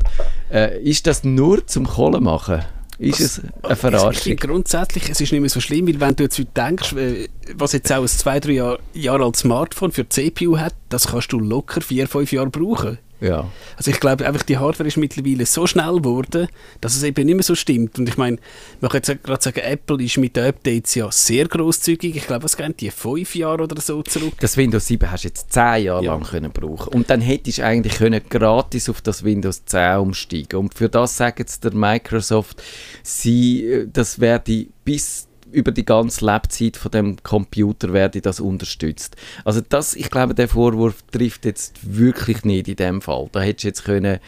[0.50, 2.62] Äh, ist das nur zum Kohle machen?
[3.02, 4.22] Ist es eine Ich Verarschung?
[4.22, 7.28] finde grundsätzlich, es ist nicht mehr so schlimm, weil wenn du jetzt heute denkst, äh,
[7.56, 11.08] was jetzt auch ein zwei, drei Jahre, Jahre altes Smartphone für die CPU hat, das
[11.08, 12.98] kannst du locker vier, fünf Jahre brauchen.
[13.22, 13.48] Ja.
[13.76, 16.48] Also ich glaube einfach, die Hardware ist mittlerweile so schnell geworden,
[16.80, 17.98] dass es eben nicht mehr so stimmt.
[17.98, 18.38] Und ich meine,
[18.80, 22.16] man kann jetzt gerade sagen, Apple ist mit den Updates ja sehr großzügig.
[22.16, 24.34] Ich glaube, was gehen die fünf Jahre oder so zurück?
[24.40, 26.12] Das Windows 7 hast du jetzt 10 Jahre Ja.
[26.14, 30.58] lang können brauchen und dann hättest du eigentlich können gratis auf das Windows 10 umsteigen
[30.58, 32.62] und für das sagt jetzt der Microsoft,
[33.02, 39.16] sie, äh, das werde bis über die ganze Lebzeit von dem Computer werde das unterstützt.
[39.44, 43.28] Also das, ich glaube, der Vorwurf trifft jetzt wirklich nicht in dem Fall.
[43.32, 44.18] Da hättest du jetzt können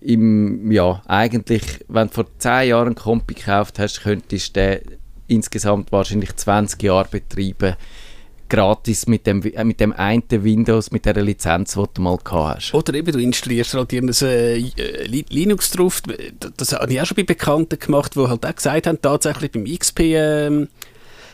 [0.00, 4.80] im, ja, eigentlich, wenn du vor 10 Jahren einen Kompi gekauft hast, könntest du den
[5.28, 7.76] insgesamt wahrscheinlich 20 Jahre betreiben
[8.52, 12.56] gratis mit dem, äh, mit dem einen Windows, mit der Lizenz, die du mal gehabt
[12.56, 12.74] hast.
[12.74, 14.56] Oder eben, du installierst halt irgendein äh,
[15.06, 16.02] Li- Linux drauf.
[16.56, 19.64] Das habe ich auch schon bei Bekannten gemacht, die halt auch gesagt haben, tatsächlich beim
[19.64, 20.68] XP ähm,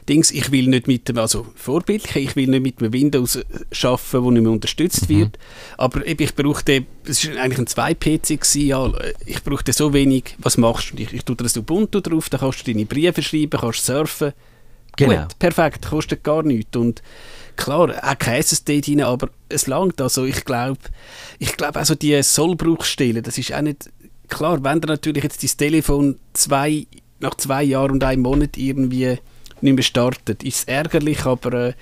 [0.08, 3.44] Dings, ich will nicht mit dem, also vorbildlich, ich will nicht mit einem Windows äh,
[3.82, 5.38] arbeiten, wo nicht mehr unterstützt wird,
[5.76, 9.92] aber eben, ich brauchte, es war eigentlich ein 2-PC, gewesen, ja, äh, ich brauchte so
[9.92, 11.02] wenig, was machst du?
[11.02, 14.32] Ich, ich tue dir das Ubuntu drauf, dann kannst du deine Briefe schreiben, kannst surfen,
[14.98, 15.22] Genau.
[15.22, 16.76] Gut, perfekt, kostet gar nichts.
[16.76, 17.02] Und
[17.56, 20.00] klar, auch kein SSD drin, aber es langt.
[20.00, 20.80] Also ich glaube,
[21.38, 23.90] ich glaube also die Sollbruchstelle, das ist auch nicht...
[24.28, 26.86] Klar, wenn du natürlich jetzt dein Telefon zwei,
[27.18, 29.16] nach zwei Jahren und einem Monat irgendwie
[29.62, 31.72] nicht mehr startet, ist es ärgerlich, aber äh,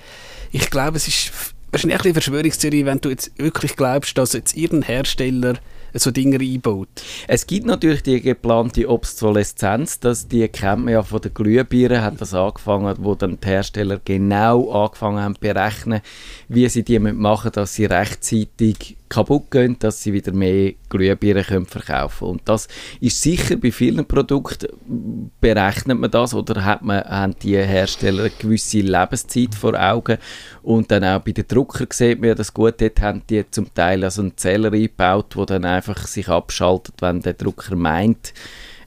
[0.53, 1.31] ich glaube, es ist
[1.71, 5.55] wahrscheinlich ein bisschen Verschwörungstheorie, wenn du jetzt wirklich glaubst, dass jetzt irgendein Hersteller
[5.99, 6.87] so Dinge einbaut.
[7.27, 12.19] Es gibt natürlich die geplante Obsoleszenz, dass die kennt man ja von den Glühbirnen, hat
[12.21, 16.01] das angefangen, wo dann die Hersteller genau angefangen haben zu berechnen,
[16.47, 21.65] wie sie die machen, dass sie rechtzeitig kaputt gehen, dass sie wieder mehr Glühbirnen können
[21.65, 22.67] verkaufen Und das
[22.99, 28.31] ist sicher bei vielen Produkten, berechnet man das oder hat man, haben die Hersteller eine
[28.31, 30.17] gewisse Lebenszeit vor Augen
[30.63, 33.73] und dann auch bei den Druckern sieht man ja das gut, dort haben die zum
[33.73, 38.33] Teil also einen Zähler eingebaut, der dann einfach sich abschaltet, wenn der Drucker meint,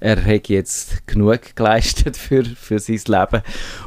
[0.00, 3.42] er hätte jetzt genug geleistet für, für sein Leben.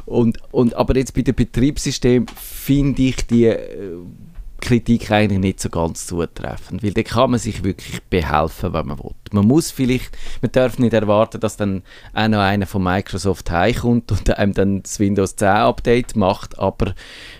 [0.06, 3.98] Und, und, aber jetzt bei dem Betriebssystem finde ich die äh,
[4.64, 8.98] Kritik eigentlich nicht so ganz zutreffend, weil da kann man sich wirklich behelfen, wenn man
[8.98, 9.10] will.
[9.32, 11.82] Man muss vielleicht, man darf nicht erwarten, dass dann
[12.14, 16.94] auch noch einer von Microsoft heimkommt und einem dann das Windows 10 Update macht, aber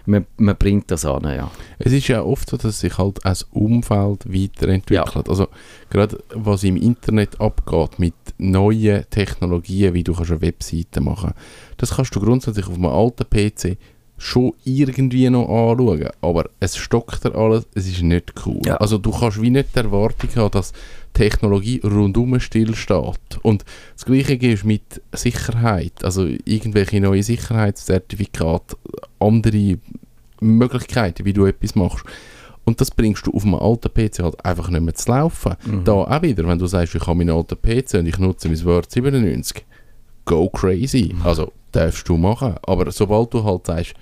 [0.06, 1.50] man, man bringt das an, ja.
[1.78, 5.28] Es ist ja oft so, dass sich halt das Umfeld weiterentwickelt.
[5.28, 5.48] Also
[5.90, 11.32] gerade was im Internet abgeht mit neuen Technologien, wie du kannst eine Webseite machen
[11.76, 13.76] das kannst du grundsätzlich auf einem alten PC
[14.16, 18.61] schon irgendwie noch anschauen, aber es stockt dir alles, es ist nicht cool.
[18.64, 18.77] Ja.
[18.77, 20.72] Also du kannst wie nicht die Erwartung haben, dass
[21.12, 23.38] Technologie rundum stillsteht.
[23.42, 28.77] Und das Gleiche ist mit Sicherheit, also irgendwelche neue Sicherheitszertifikate,
[29.18, 29.79] andere
[30.40, 32.05] Möglichkeiten, wie du etwas machst.
[32.64, 35.55] Und das bringst du auf einem alten PC halt einfach nicht mehr zu laufen.
[35.85, 38.64] Da auch wieder, wenn du sagst, ich habe meinen alten PC und ich nutze mein
[38.64, 39.64] Word 97,
[40.24, 41.14] go crazy.
[41.24, 42.54] Also, darfst du machen.
[42.66, 43.94] Aber sobald du halt sagst,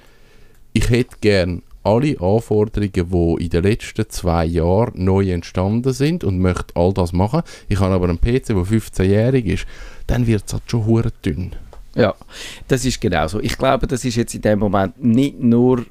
[0.72, 2.92] ich hätte gern alle Anforderungen,
[3.38, 7.80] die in den letzten zwei Jahren neu entstanden sind und möchte all das machen, ich
[7.80, 9.66] habe aber einen PC, der 15-jährig ist,
[10.06, 11.52] dann wird es halt schon hure dünn.
[11.94, 12.14] Ja,
[12.68, 13.40] das ist genau so.
[13.40, 15.84] Ich glaube, das ist jetzt in dem Moment nicht nur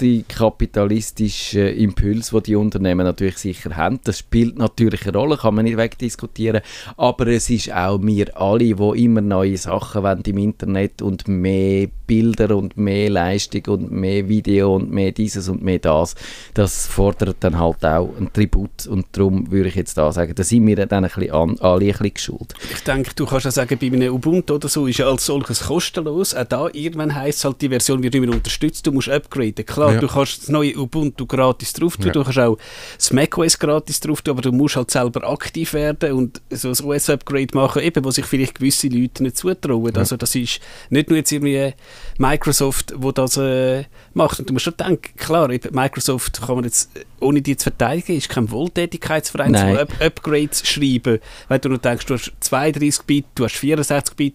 [0.00, 4.00] die kapitalistischen Impuls, die die Unternehmen natürlich sicher haben.
[4.04, 6.62] Das spielt natürlich eine Rolle, kann man nicht wegdiskutieren.
[6.96, 11.88] Aber es ist auch wir alle, die immer neue Sachen wollen im Internet und mehr
[12.06, 16.14] Bilder und mehr Leistung und mehr Video und mehr dieses und mehr das.
[16.52, 20.44] Das fordert dann halt auch ein Tribut und darum würde ich jetzt da sagen, da
[20.44, 22.54] sind wir dann ein bisschen an, alle ein bisschen geschult.
[22.72, 25.64] Ich denke, du kannst ja sagen, bei einem Ubuntu oder so ist ja als solches
[25.64, 26.34] kostenlos.
[26.34, 29.64] Auch da irgendwann heisst es halt, die Version wird mehr unterstützt, du musst upgraden.
[29.64, 30.00] Klar, ja.
[30.00, 32.12] du kannst das neue Ubuntu gratis drauf tun, ja.
[32.12, 32.58] du kannst auch
[32.96, 36.84] das macOS gratis drauf tun, aber du musst halt selber aktiv werden und so ein
[36.84, 39.92] OS-Upgrade machen, eben, was sich vielleicht gewisse Leute nicht zutrauen.
[39.94, 40.00] Ja.
[40.00, 41.74] Also das ist nicht nur jetzt irgendwie
[42.18, 44.40] Microsoft, wo das äh, macht.
[44.40, 48.28] Und du musst schon denken, klar, Microsoft kann man jetzt, ohne die zu verteidigen, ist
[48.28, 51.18] kein Wohltätigkeitsverein, so Up Upgrades schreiben.
[51.48, 54.34] Weil du nur denkst, du hast 32 Bit, du hast 64 Bit,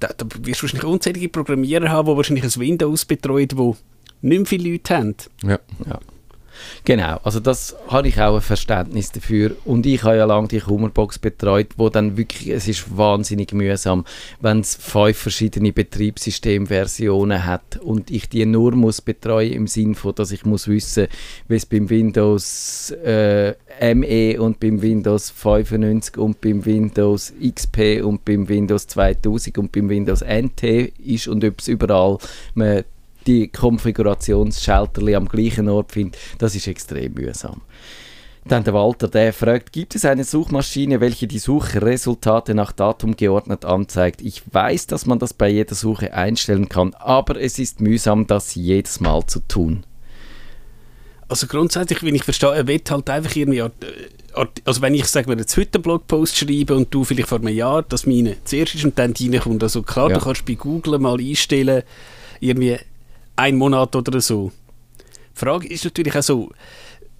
[0.00, 3.76] da, da wirst du wahrscheinlich unzählige Programmierer haben, die wahrscheinlich ein Windows betreut, wo
[4.22, 5.14] nicht mehr viele Leute haben.
[5.42, 5.58] Ja.
[5.86, 6.00] ja.
[6.84, 9.56] Genau, also das habe ich auch ein Verständnis dafür.
[9.64, 14.04] Und ich habe ja lange die Kummerbox betreut, wo dann wirklich, es ist wahnsinnig mühsam,
[14.40, 20.14] wenn es fünf verschiedene Betriebssystemversionen hat und ich die nur muss betreuen im Sinne von,
[20.14, 21.08] dass ich muss wissen,
[21.48, 23.54] wie es beim Windows äh,
[23.94, 29.88] ME und beim Windows 95 und beim Windows XP und beim Windows 2000 und beim
[29.88, 32.18] Windows NT ist und ob es überall
[32.54, 32.84] man
[33.26, 37.62] die Konfigurationsschalter am gleichen Ort findet, das ist extrem mühsam.
[38.48, 43.64] Dann der Walter, der fragt, gibt es eine Suchmaschine, welche die Suchresultate nach Datum geordnet
[43.64, 44.22] anzeigt?
[44.22, 48.54] Ich weiß, dass man das bei jeder Suche einstellen kann, aber es ist mühsam, das
[48.54, 49.84] jedes Mal zu tun.
[51.28, 53.70] Also grundsätzlich, wenn ich verstehe, er will halt einfach irgendwie, äh,
[54.64, 57.48] also wenn ich sage, wir jetzt heute einen Blogpost schreibe und du vielleicht vor einem
[57.48, 60.18] Jahr das meine zuerst ist und dann reinkommt, also klar, ja.
[60.18, 61.82] du kannst bei Google mal einstellen,
[62.38, 62.78] irgendwie
[63.36, 64.52] ein Monat oder so.
[64.98, 66.50] Die Frage ist natürlich auch so,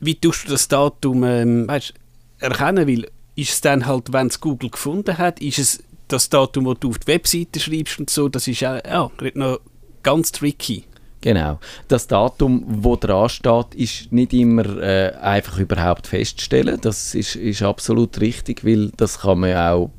[0.00, 1.94] wie tust du das Datum ähm, weißt,
[2.38, 2.88] erkennen?
[2.88, 6.79] Weil ist es dann halt, wenn es Google gefunden hat, ist es das Datum, das
[6.81, 9.61] du auf die Webseite schreibst und so, das ist auch ja, noch
[10.02, 10.85] ganz tricky.
[11.27, 11.59] Genau.
[11.89, 16.79] Das Datum, wo dran steht, ist nicht immer äh, einfach überhaupt festzustellen.
[16.81, 19.91] Das ist, ist absolut richtig, weil das kann man auch.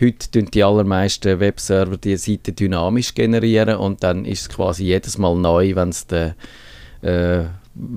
[0.00, 5.18] Heute tun die allermeisten Webserver die Seite dynamisch generieren und dann ist es quasi jedes
[5.18, 6.32] Mal neu, wenn es äh,
[7.02, 7.50] wenn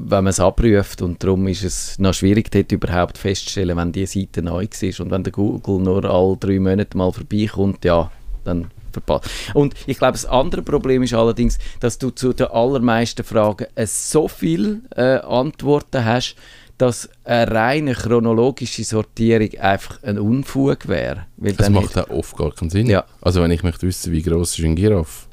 [0.10, 4.42] man es abruft und darum ist es noch schwierig, dort überhaupt festzustellen, wenn die Seite
[4.42, 8.12] neu ist und wenn der Google nur alle drei Monate mal vorbeikommt, ja,
[8.44, 9.30] dann verpasst.
[9.54, 14.28] Und ich glaube, das andere Problem ist allerdings, dass du zu den allermeisten Fragen so
[14.28, 16.36] viele äh, Antworten hast,
[16.78, 21.26] dass eine reine chronologische Sortierung einfach ein Unfug wäre.
[21.38, 22.88] Das macht auch oft gar keinen Sinn.
[22.88, 23.06] Ja.
[23.22, 25.28] Also wenn ich möchte wissen, wie groß ist ein Giraffe,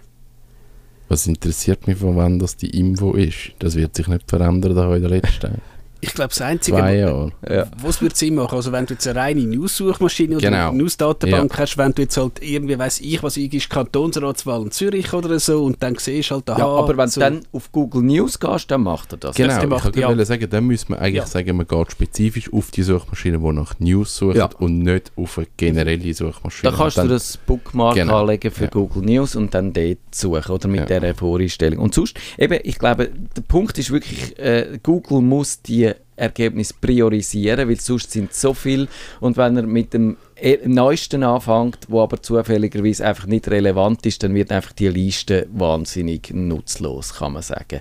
[1.09, 3.53] was interessiert mich, von wann das die Info ist?
[3.59, 5.61] Das wird sich nicht verändern da in der letzten
[6.05, 7.67] ich glaube, das Einzige, ja.
[7.81, 10.71] was würde Sinn machen, also wenn du jetzt eine reine News-Suchmaschine oder genau.
[10.71, 11.59] eine News-Datenbank ja.
[11.61, 15.63] hast, wenn du jetzt halt irgendwie, weiß ich, was ist Kantonsratswahl in Zürich oder so
[15.63, 17.21] und dann siehst halt, aha, Ja, aber wenn so.
[17.21, 19.37] du dann auf Google News gehst, dann macht er das.
[19.37, 20.25] Genau, das macht, ich wollte ja.
[20.25, 21.27] sagen, dann müsste man eigentlich ja.
[21.27, 24.51] sagen, man geht spezifisch auf die Suchmaschine, die nach News sucht ja.
[24.59, 26.73] und nicht auf eine generelle Suchmaschine.
[26.73, 28.23] Da kannst dann, du das Bookmark genau.
[28.23, 30.99] anlegen für Google News und dann dort suchen oder mit ja.
[30.99, 31.79] dieser Voreinstellung.
[31.79, 37.69] Und sonst, eben, ich glaube, der Punkt ist wirklich, äh, Google muss die Ergebnis priorisieren,
[37.69, 38.89] weil sonst sind so viel
[39.21, 44.23] und wenn er mit dem e-, Neuesten anfängt, wo aber zufälligerweise einfach nicht relevant ist,
[44.23, 47.81] dann wird einfach die Liste wahnsinnig nutzlos, kann man sagen.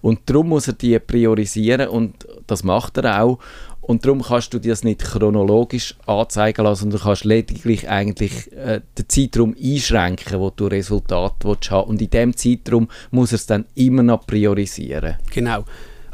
[0.00, 3.38] Und darum muss er die priorisieren und das macht er auch.
[3.86, 8.50] Und darum kannst du dir das nicht chronologisch anzeigen lassen, sondern du kannst lediglich eigentlich
[8.52, 11.72] äh, den Zeitraum einschränken, wo du Resultate haben willst.
[11.72, 15.18] Und in diesem Zeitraum muss er es dann immer noch priorisieren.
[15.32, 15.64] Genau.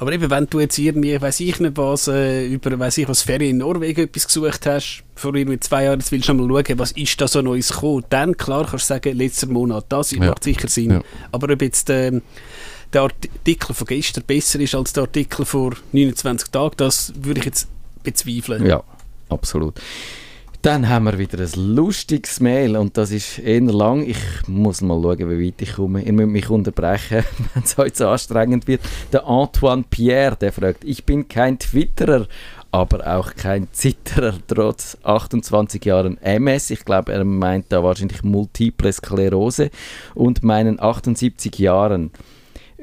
[0.02, 3.22] Aber eben, wenn du jetzt irgendwie, weiß ich nicht was, äh, über, weiß ich was,
[3.22, 6.78] Ferien in Norwegen etwas gesucht hast, vor irgendwie zwei Jahren, jetzt willst du mal schauen,
[6.80, 10.18] was ist da so Neues gekommen, dann, klar, kannst du sagen, letzter Monat, das ja.
[10.18, 10.90] macht sicher Sinn.
[10.90, 11.02] Ja.
[11.30, 12.20] Aber ob jetzt äh,
[12.92, 17.46] der Artikel von gestern besser ist als der Artikel vor 29 Tagen, das würde ich
[17.46, 17.68] jetzt
[18.02, 18.66] bezweifeln.
[18.66, 18.82] Ja,
[19.28, 19.80] absolut.
[20.62, 24.06] Dann haben wir wieder ein lustiges Mail und das ist eher lang.
[24.06, 26.02] Ich muss mal schauen, wie weit ich komme.
[26.02, 28.80] Ihr müsst mich unterbrechen, wenn es heute so anstrengend wird.
[29.12, 32.28] Der Antoine Pierre, der fragt, ich bin kein Twitterer,
[32.70, 36.70] aber auch kein Zitterer, trotz 28 Jahren MS.
[36.70, 39.68] Ich glaube, er meint da wahrscheinlich Multiple Sklerose
[40.14, 42.12] und meinen 78 Jahren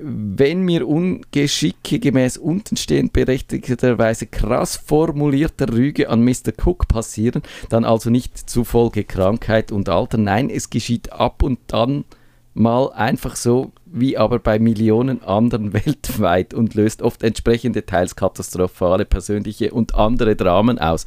[0.02, 6.54] wenn mir Ungeschicke gemäß untenstehend berechtigterweise krass formulierter Rüge an Mr.
[6.64, 10.18] Cook passieren, dann also nicht zufolge Krankheit und Alter.
[10.18, 12.06] Nein, es geschieht ab und dann
[12.54, 19.06] mal einfach so wie aber bei Millionen anderen weltweit und löst oft entsprechende teils katastrophale
[19.06, 21.06] persönliche und andere Dramen aus.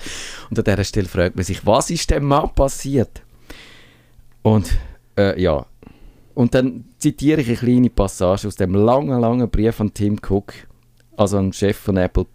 [0.51, 3.23] Und an dieser Stelle fragt man sich, was ist dem Mann passiert?
[4.43, 4.71] Und
[5.17, 5.67] äh, ja,
[6.35, 10.55] und dann zitiere ich eine kleine Passage aus dem langen, langen Brief von Tim Cook,
[11.17, 12.27] also dem Chef von Apple.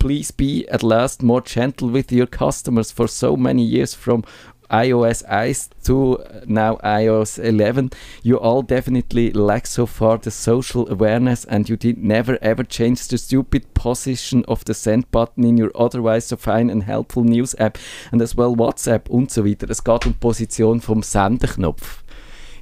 [0.00, 4.24] Please be at last more gentle with your customers for so many years from
[4.68, 7.90] iOS 1 to now iOS 11,
[8.24, 13.06] you all definitely lack so far the social awareness and you did never ever change
[13.06, 17.54] the stupid position of the send button in your otherwise so fine and helpful news
[17.60, 17.78] app
[18.10, 19.70] and as well WhatsApp und so weiter.
[19.70, 22.02] Es geht um Position vom Sendeknopf.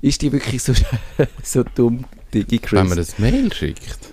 [0.04, 0.74] Ist die wirklich so,
[1.42, 2.78] so dumm, Digi Chris?
[2.78, 4.12] Wenn man das Mail schickt.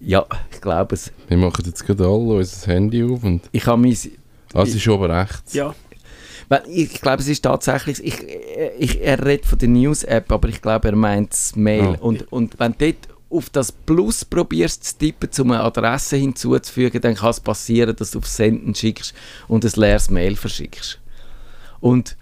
[0.00, 1.12] Ja, ich glaube es.
[1.28, 3.42] Wir machen jetzt gerade alle unser Handy auf und...
[3.52, 3.94] Ich habe mein...
[4.54, 5.52] Ah, es ist oben rechts.
[5.52, 5.74] Ja,
[6.48, 8.14] Weil Ich glaube, es ist tatsächlich, ich,
[8.78, 11.96] ich, er redet von der News-App, aber ich glaube, er meint das Mail.
[11.96, 11.98] Ah.
[12.00, 17.02] Und, und wenn du dort auf das Plus probierst zu tippen, um eine Adresse hinzuzufügen,
[17.02, 19.12] dann kann es passieren, dass du auf Senden schickst
[19.46, 20.98] und ein leeres Mail verschickst.
[21.80, 22.16] Und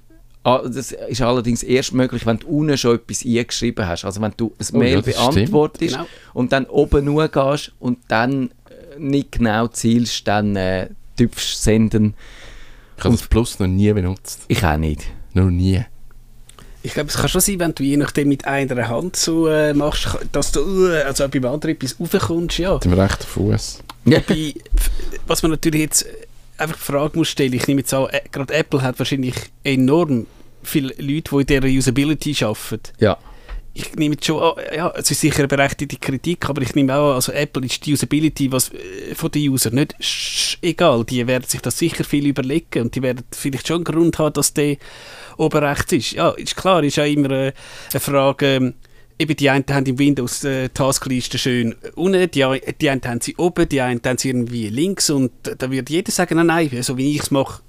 [0.69, 4.05] das ist allerdings erst möglich, wenn du unten schon etwas eingeschrieben hast.
[4.05, 6.07] Also wenn du ein Oh, Mail ja, beantwortest Genau.
[6.35, 12.15] und dann oben nur gehst und dann äh, nicht genau zielst, dann äh, tippst senden.
[12.97, 14.43] Ich habe das Plus noch nie benutzt.
[14.49, 15.03] Ich auch nicht.
[15.35, 15.83] Noch nie.
[16.83, 19.75] Ich glaube, es kann schon sein, wenn du je nachdem mit einer Hand so äh,
[19.75, 22.75] machst, dass du äh, also beim anderen etwas raufkommst, ja.
[22.75, 23.83] Mit dem rechten Fuß.
[24.05, 24.55] Bei,
[25.27, 26.07] was man natürlich jetzt
[26.59, 30.27] einfach die Frage muss stellen, ich nehme jetzt an, äh, gerade Apple hat wahrscheinlich enorm
[30.63, 32.93] viele Leute, die in dieser Usability arbeiten.
[32.99, 33.17] Ja.
[33.79, 36.95] Ich nehme jetzt schon an, ja, es ist sicher eine berechtigte Kritik, aber ich nehme
[36.97, 41.05] auch an, also Apple ist die Usability was, äh, von den Usern nicht sch- egal.
[41.05, 44.33] Die werden sich das sicher viel überlegen und die werden vielleicht schon einen Grund haben,
[44.33, 44.77] dass der
[45.37, 46.13] oben rechts ist.
[46.13, 47.53] Ja, ist klar, ist ja immer äh,
[47.93, 48.75] eine Frage, ähm,
[49.19, 52.45] eben die einen haben im Windows äh, Taskliste schön unten, die,
[52.81, 56.13] die einen haben sie oben, die einen haben sie irgendwie links und da wird jeder
[56.13, 57.63] sagen, nein, nein, so wie ich es mache,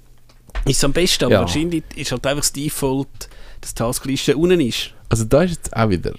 [0.66, 1.40] ist es am besten, aber Ja.
[1.40, 3.28] wahrscheinlich ist halt einfach das Default,
[3.60, 4.90] dass die Taskliste unten ist.
[5.08, 6.12] Also da ist jetzt auch wieder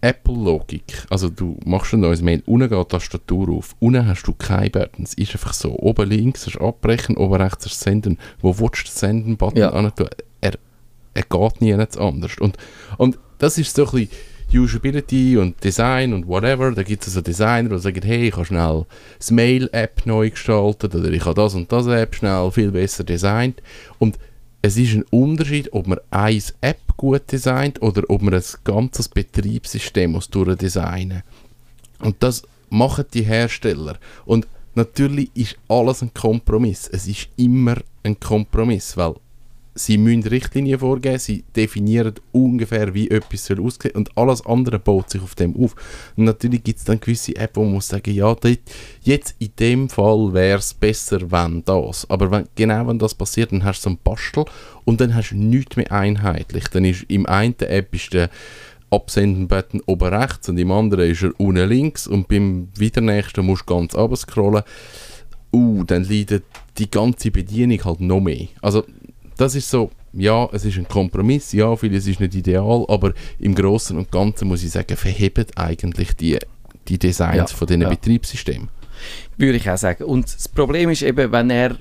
[0.00, 1.04] Apple-Logik.
[1.10, 4.70] Also du machst ein neues Mail, unten geht die Tastatur auf, unten hast du keine
[4.70, 5.14] Buttons.
[5.14, 8.18] Ist einfach so, oben links hast du abbrechen, oben rechts hast du senden.
[8.40, 9.70] Wo willst du den Senden-Button Ja.
[10.40, 10.52] Er,
[11.14, 12.38] er geht nie anders.
[12.38, 12.56] Und,
[12.98, 14.08] und das ist so ein bisschen
[14.52, 16.72] Usability und Design und whatever.
[16.72, 18.86] Da gibt es also Designer, die sagen, hey, ich habe schnell
[19.18, 23.62] das Mail-App neu gestaltet oder ich habe das und das App schnell viel besser designt.
[23.98, 24.18] Und
[24.62, 29.08] es ist ein Unterschied, ob man eine App gut designt oder ob man ein ganzes
[29.08, 31.22] Betriebssystem muss durchdesignen
[32.00, 33.98] Und das machen die Hersteller.
[34.24, 36.88] Und natürlich ist alles ein Kompromiss.
[36.88, 39.14] Es ist immer ein Kompromiss, weil
[39.76, 45.10] sie müssen Richtlinien vorgeben, sie definieren ungefähr, wie etwas soll aussehen und alles andere baut
[45.10, 45.76] sich auf dem auf.
[46.16, 48.58] Und natürlich gibt es dann gewisse Apps, wo man muss sagen, ja, dort,
[49.02, 52.08] jetzt in dem Fall wäre es besser, wenn das.
[52.10, 54.44] Aber wenn, genau wenn das passiert, dann hast du so einen Bastel
[54.84, 56.68] und dann hast du nichts mehr einheitlich.
[56.68, 58.30] Dann ist im einen App ist der
[58.90, 63.68] Absenden-Button oben rechts und im anderen ist er unten links und beim wieder nächsten musst
[63.68, 64.62] du ganz runter scrollen.
[65.52, 66.44] Uh, dann leidet
[66.76, 68.48] die ganze Bedienung halt noch mehr.
[68.60, 68.84] Also
[69.36, 73.54] das ist so, ja, es ist ein Kompromiss, ja, vieles ist nicht ideal, aber im
[73.54, 76.38] Großen und Ganzen muss ich sagen, verhebt eigentlich die,
[76.88, 77.88] die Designs Ja, von diesen ja.
[77.88, 78.68] Betriebssystemen.
[79.36, 80.04] Würde ich auch sagen.
[80.04, 81.76] Und das Problem ist eben, wenn er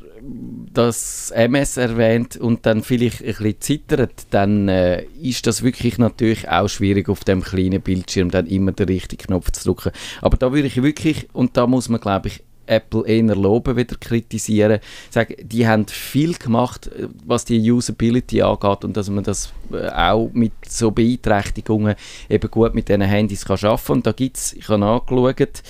[0.74, 6.50] das MS erwähnt und dann vielleicht ein bisschen zittert, dann äh, ist das wirklich natürlich
[6.50, 9.92] auch schwierig auf dem kleinen Bildschirm dann immer den richtigen Knopf zu drücken.
[10.22, 13.96] Aber da würde ich wirklich, und da muss man glaube ich Apple eher loben, wieder
[13.96, 14.80] kritisieren.
[15.10, 19.88] Sagen, die haben viel gemacht, äh, was die Usability angeht und dass man das äh,
[19.90, 21.96] auch mit so Beeinträchtigungen
[22.30, 23.94] eben gut mit diesen Handys kann schaffen.
[23.94, 25.64] Und da gibt es, ich habe nachgeschaut,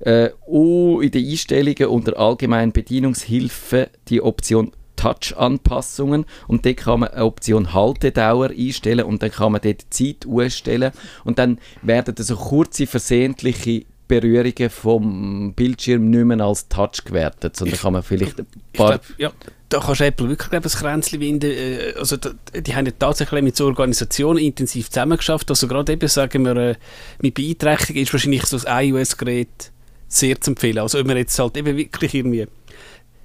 [0.00, 7.10] äh, auch in den Einstellungen unter allgemeinen Bedienungshilfe die Option Touch-Anpassungen und dort kann man
[7.10, 10.92] eine Option Haltedauer einstellen und dann kann man dort die Zeit ausstellen
[11.24, 17.78] und dann werden so kurze versehentliche Berührungen vom Bildschirm nicht mehr als Touch gewertet, sondern
[17.78, 18.98] kann man vielleicht ein Ich paar...
[18.98, 19.32] glaub, ja,
[19.68, 21.50] da kannst du Apple wirklich glaub, ein Kränzchen winden.
[21.50, 25.50] Äh, also, da, die haben ja tatsächlich mit so Organisationen intensiv zusammengeschafft.
[25.50, 26.74] Also gerade eben, sagen wir, äh,
[27.22, 29.72] mit Beeinträchtigung ist wahrscheinlich so ein iOS-Gerät
[30.06, 30.78] sehr zu empfehlen.
[30.78, 32.46] Also ob man jetzt halt eben wirklich irgendwie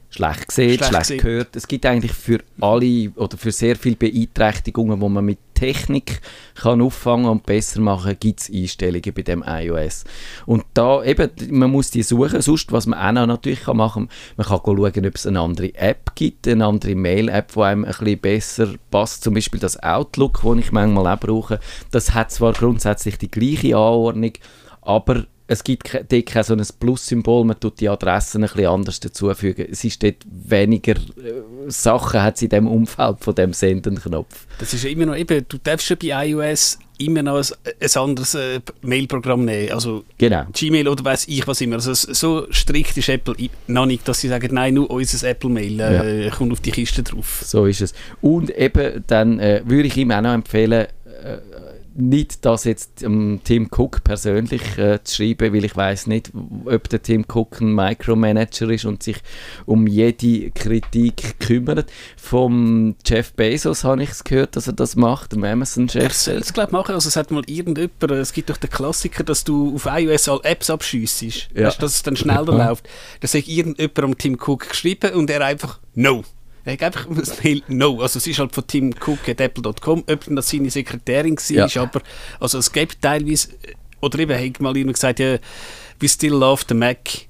[0.09, 1.23] schlecht sieht, Schlecht schlecht, sieht.
[1.23, 1.55] hört.
[1.55, 6.21] Es gibt eigentlich für alle oder für sehr viele Beeinträchtigungen, die man mit Technik
[6.55, 10.05] kann auffangen und besser machen, gibt es Einstellungen bei dem iOS.
[10.45, 14.09] Und da eben, man muss die suchen, sonst, was man auch noch natürlich kann machen
[14.37, 17.91] man kann schauen, ob es eine andere App gibt, eine andere Mail-App, die einem ein
[17.91, 21.59] bisschen besser passt, zum Beispiel das Outlook, das ich manchmal auch brauche,
[21.91, 24.33] das hat zwar grundsätzlich die gleiche Anordnung,
[24.81, 28.99] aber es gibt dort kein so ein Plus-Symbol, man tut die Adressen ein bisschen anders
[28.99, 29.67] dazufügen.
[29.71, 34.45] Es ist dort weniger äh, Sachen, hat in dem Umfeld von dem Senden-Knopf.
[34.59, 37.45] Das ist immer noch eben, du darfst schon bei iOS immer noch ein,
[37.81, 39.71] ein anderes äh, Mailprogramm nehmen.
[39.71, 40.45] Also Genau.
[40.53, 41.77] Gmail oder weiß ich was immer.
[41.77, 43.35] Also so strikt ist Apple
[43.65, 47.41] noch nicht, dass sie sagen, nein, nur unser Apple-Mail äh, kommt auf die Kiste drauf.
[47.43, 47.93] So ist es.
[48.21, 50.85] Und eben, dann äh, würde ich ihm auch noch empfehlen,
[51.23, 51.37] äh,
[51.95, 56.31] nicht das jetzt ähm, Tim Cook persönlich äh, zu schreiben, weil ich weiß nicht,
[56.65, 59.17] ob der Tim Cook ein Micromanager ist und sich
[59.65, 61.91] um jede Kritik kümmert.
[62.17, 66.13] Vom Jeff Bezos habe ich es gehört, dass er das macht, dem Er Amazon-Chef.
[66.13, 66.95] soll es, glaube ich, machen.
[66.95, 70.43] Also es hat mal irgendjemand, es gibt doch den Klassiker, dass du auf iOS alle
[70.43, 71.49] Apps abschiessest.
[71.55, 71.71] Ja.
[71.71, 72.87] Dass es dann schneller läuft.
[73.19, 76.23] Da hat irgendjemand am Tim Cook geschrieben und er einfach «No».
[76.71, 78.01] Hat einfach das Mail «No».
[78.01, 81.81] Also es ist halt von Tim Cook at apple.com, ob das seine Sekretärin war, Ja.
[81.81, 82.01] aber
[82.39, 83.49] also es gibt teilweise,
[84.01, 85.37] oder eben hat mal jemand gesagt, ja,
[85.99, 87.28] «We still love the Mac».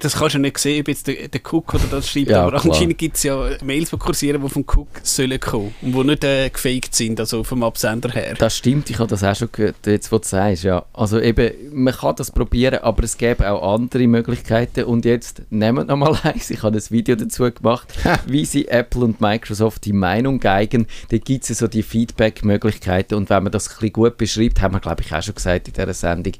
[0.00, 2.58] Das kannst du nicht sehen, ob jetzt der, der Cook oder das schreibt, Ja, aber
[2.58, 2.72] klar.
[2.72, 6.24] anscheinend gibt es ja Mails, die kursieren, die vom Cook sollen kommen und die nicht
[6.24, 8.34] äh, gefaked sind, also vom Absender her.
[8.38, 10.84] Das stimmt, ich habe das auch schon gehört, jetzt wo du sagst, ja.
[10.92, 15.88] Also eben, man kann das probieren, aber es gäbe auch andere Möglichkeiten und jetzt nehmt
[15.88, 17.88] noch mal eins, ich habe ein Video dazu gemacht,
[18.26, 23.14] wie sie Apple und Microsoft die Meinung geigen, da gibt es ja so die Feedback-Möglichkeiten
[23.14, 25.68] und wenn man das ein bisschen gut beschreibt, haben wir glaube ich auch schon gesagt
[25.68, 26.32] in dieser Sendung,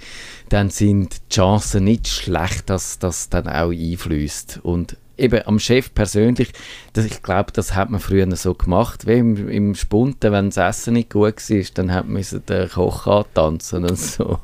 [0.48, 5.94] dann sind die Chancen nicht schlecht, dass das dann auch einfließt und eben am Chef
[5.94, 6.52] persönlich,
[6.92, 10.56] das, ich glaube, das hat man früher so gemacht, wie im, im Spunten, wenn das
[10.56, 14.40] Essen nicht gut war, dann hat man den Koch antanzen und so.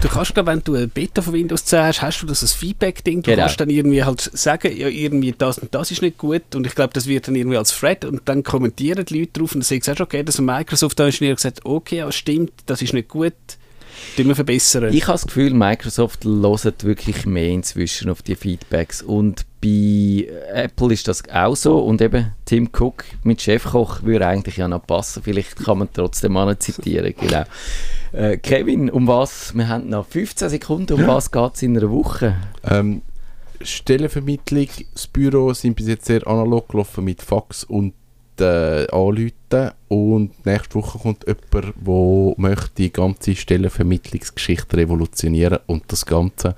[0.00, 2.52] Du kannst, glaube wenn du eine Beta von Windows 10 hast, hast du das als
[2.52, 3.22] Feedback-Ding.
[3.22, 3.42] Du Genau.
[3.42, 6.54] kannst dann irgendwie halt sagen, ja, irgendwie das und das ist nicht gut.
[6.54, 9.54] Und ich glaube, das wird dann irgendwie als Thread und dann kommentieren die Leute drauf
[9.54, 12.92] und dann sagst du, okay, das ist ein Microsoft-Ingenieur gesagt, okay, ja, stimmt, das ist
[12.92, 13.32] nicht gut,
[14.16, 14.92] tun wir verbessern.
[14.92, 20.92] Ich habe das Gefühl, Microsoft hört wirklich mehr inzwischen auf die Feedbacks und bei Apple
[20.92, 25.22] ist das auch so und eben Tim Cook mit Chefkoch würde eigentlich ja noch passen,
[25.22, 27.44] vielleicht kann man trotzdem mal zitieren, genau.
[28.12, 31.90] Äh, Kevin, um was, wir haben noch 15 Sekunden, um was geht es in einer
[31.90, 32.36] Woche?
[32.68, 33.02] Ähm,
[33.60, 37.94] Stellenvermittlung, das Büro sind bis jetzt sehr analog gelaufen mit Fax und
[38.40, 46.06] äh, Anrufen und nächste Woche kommt jemand, der möchte die ganze Stellenvermittlungsgeschichte revolutionieren und das
[46.06, 46.54] Ganze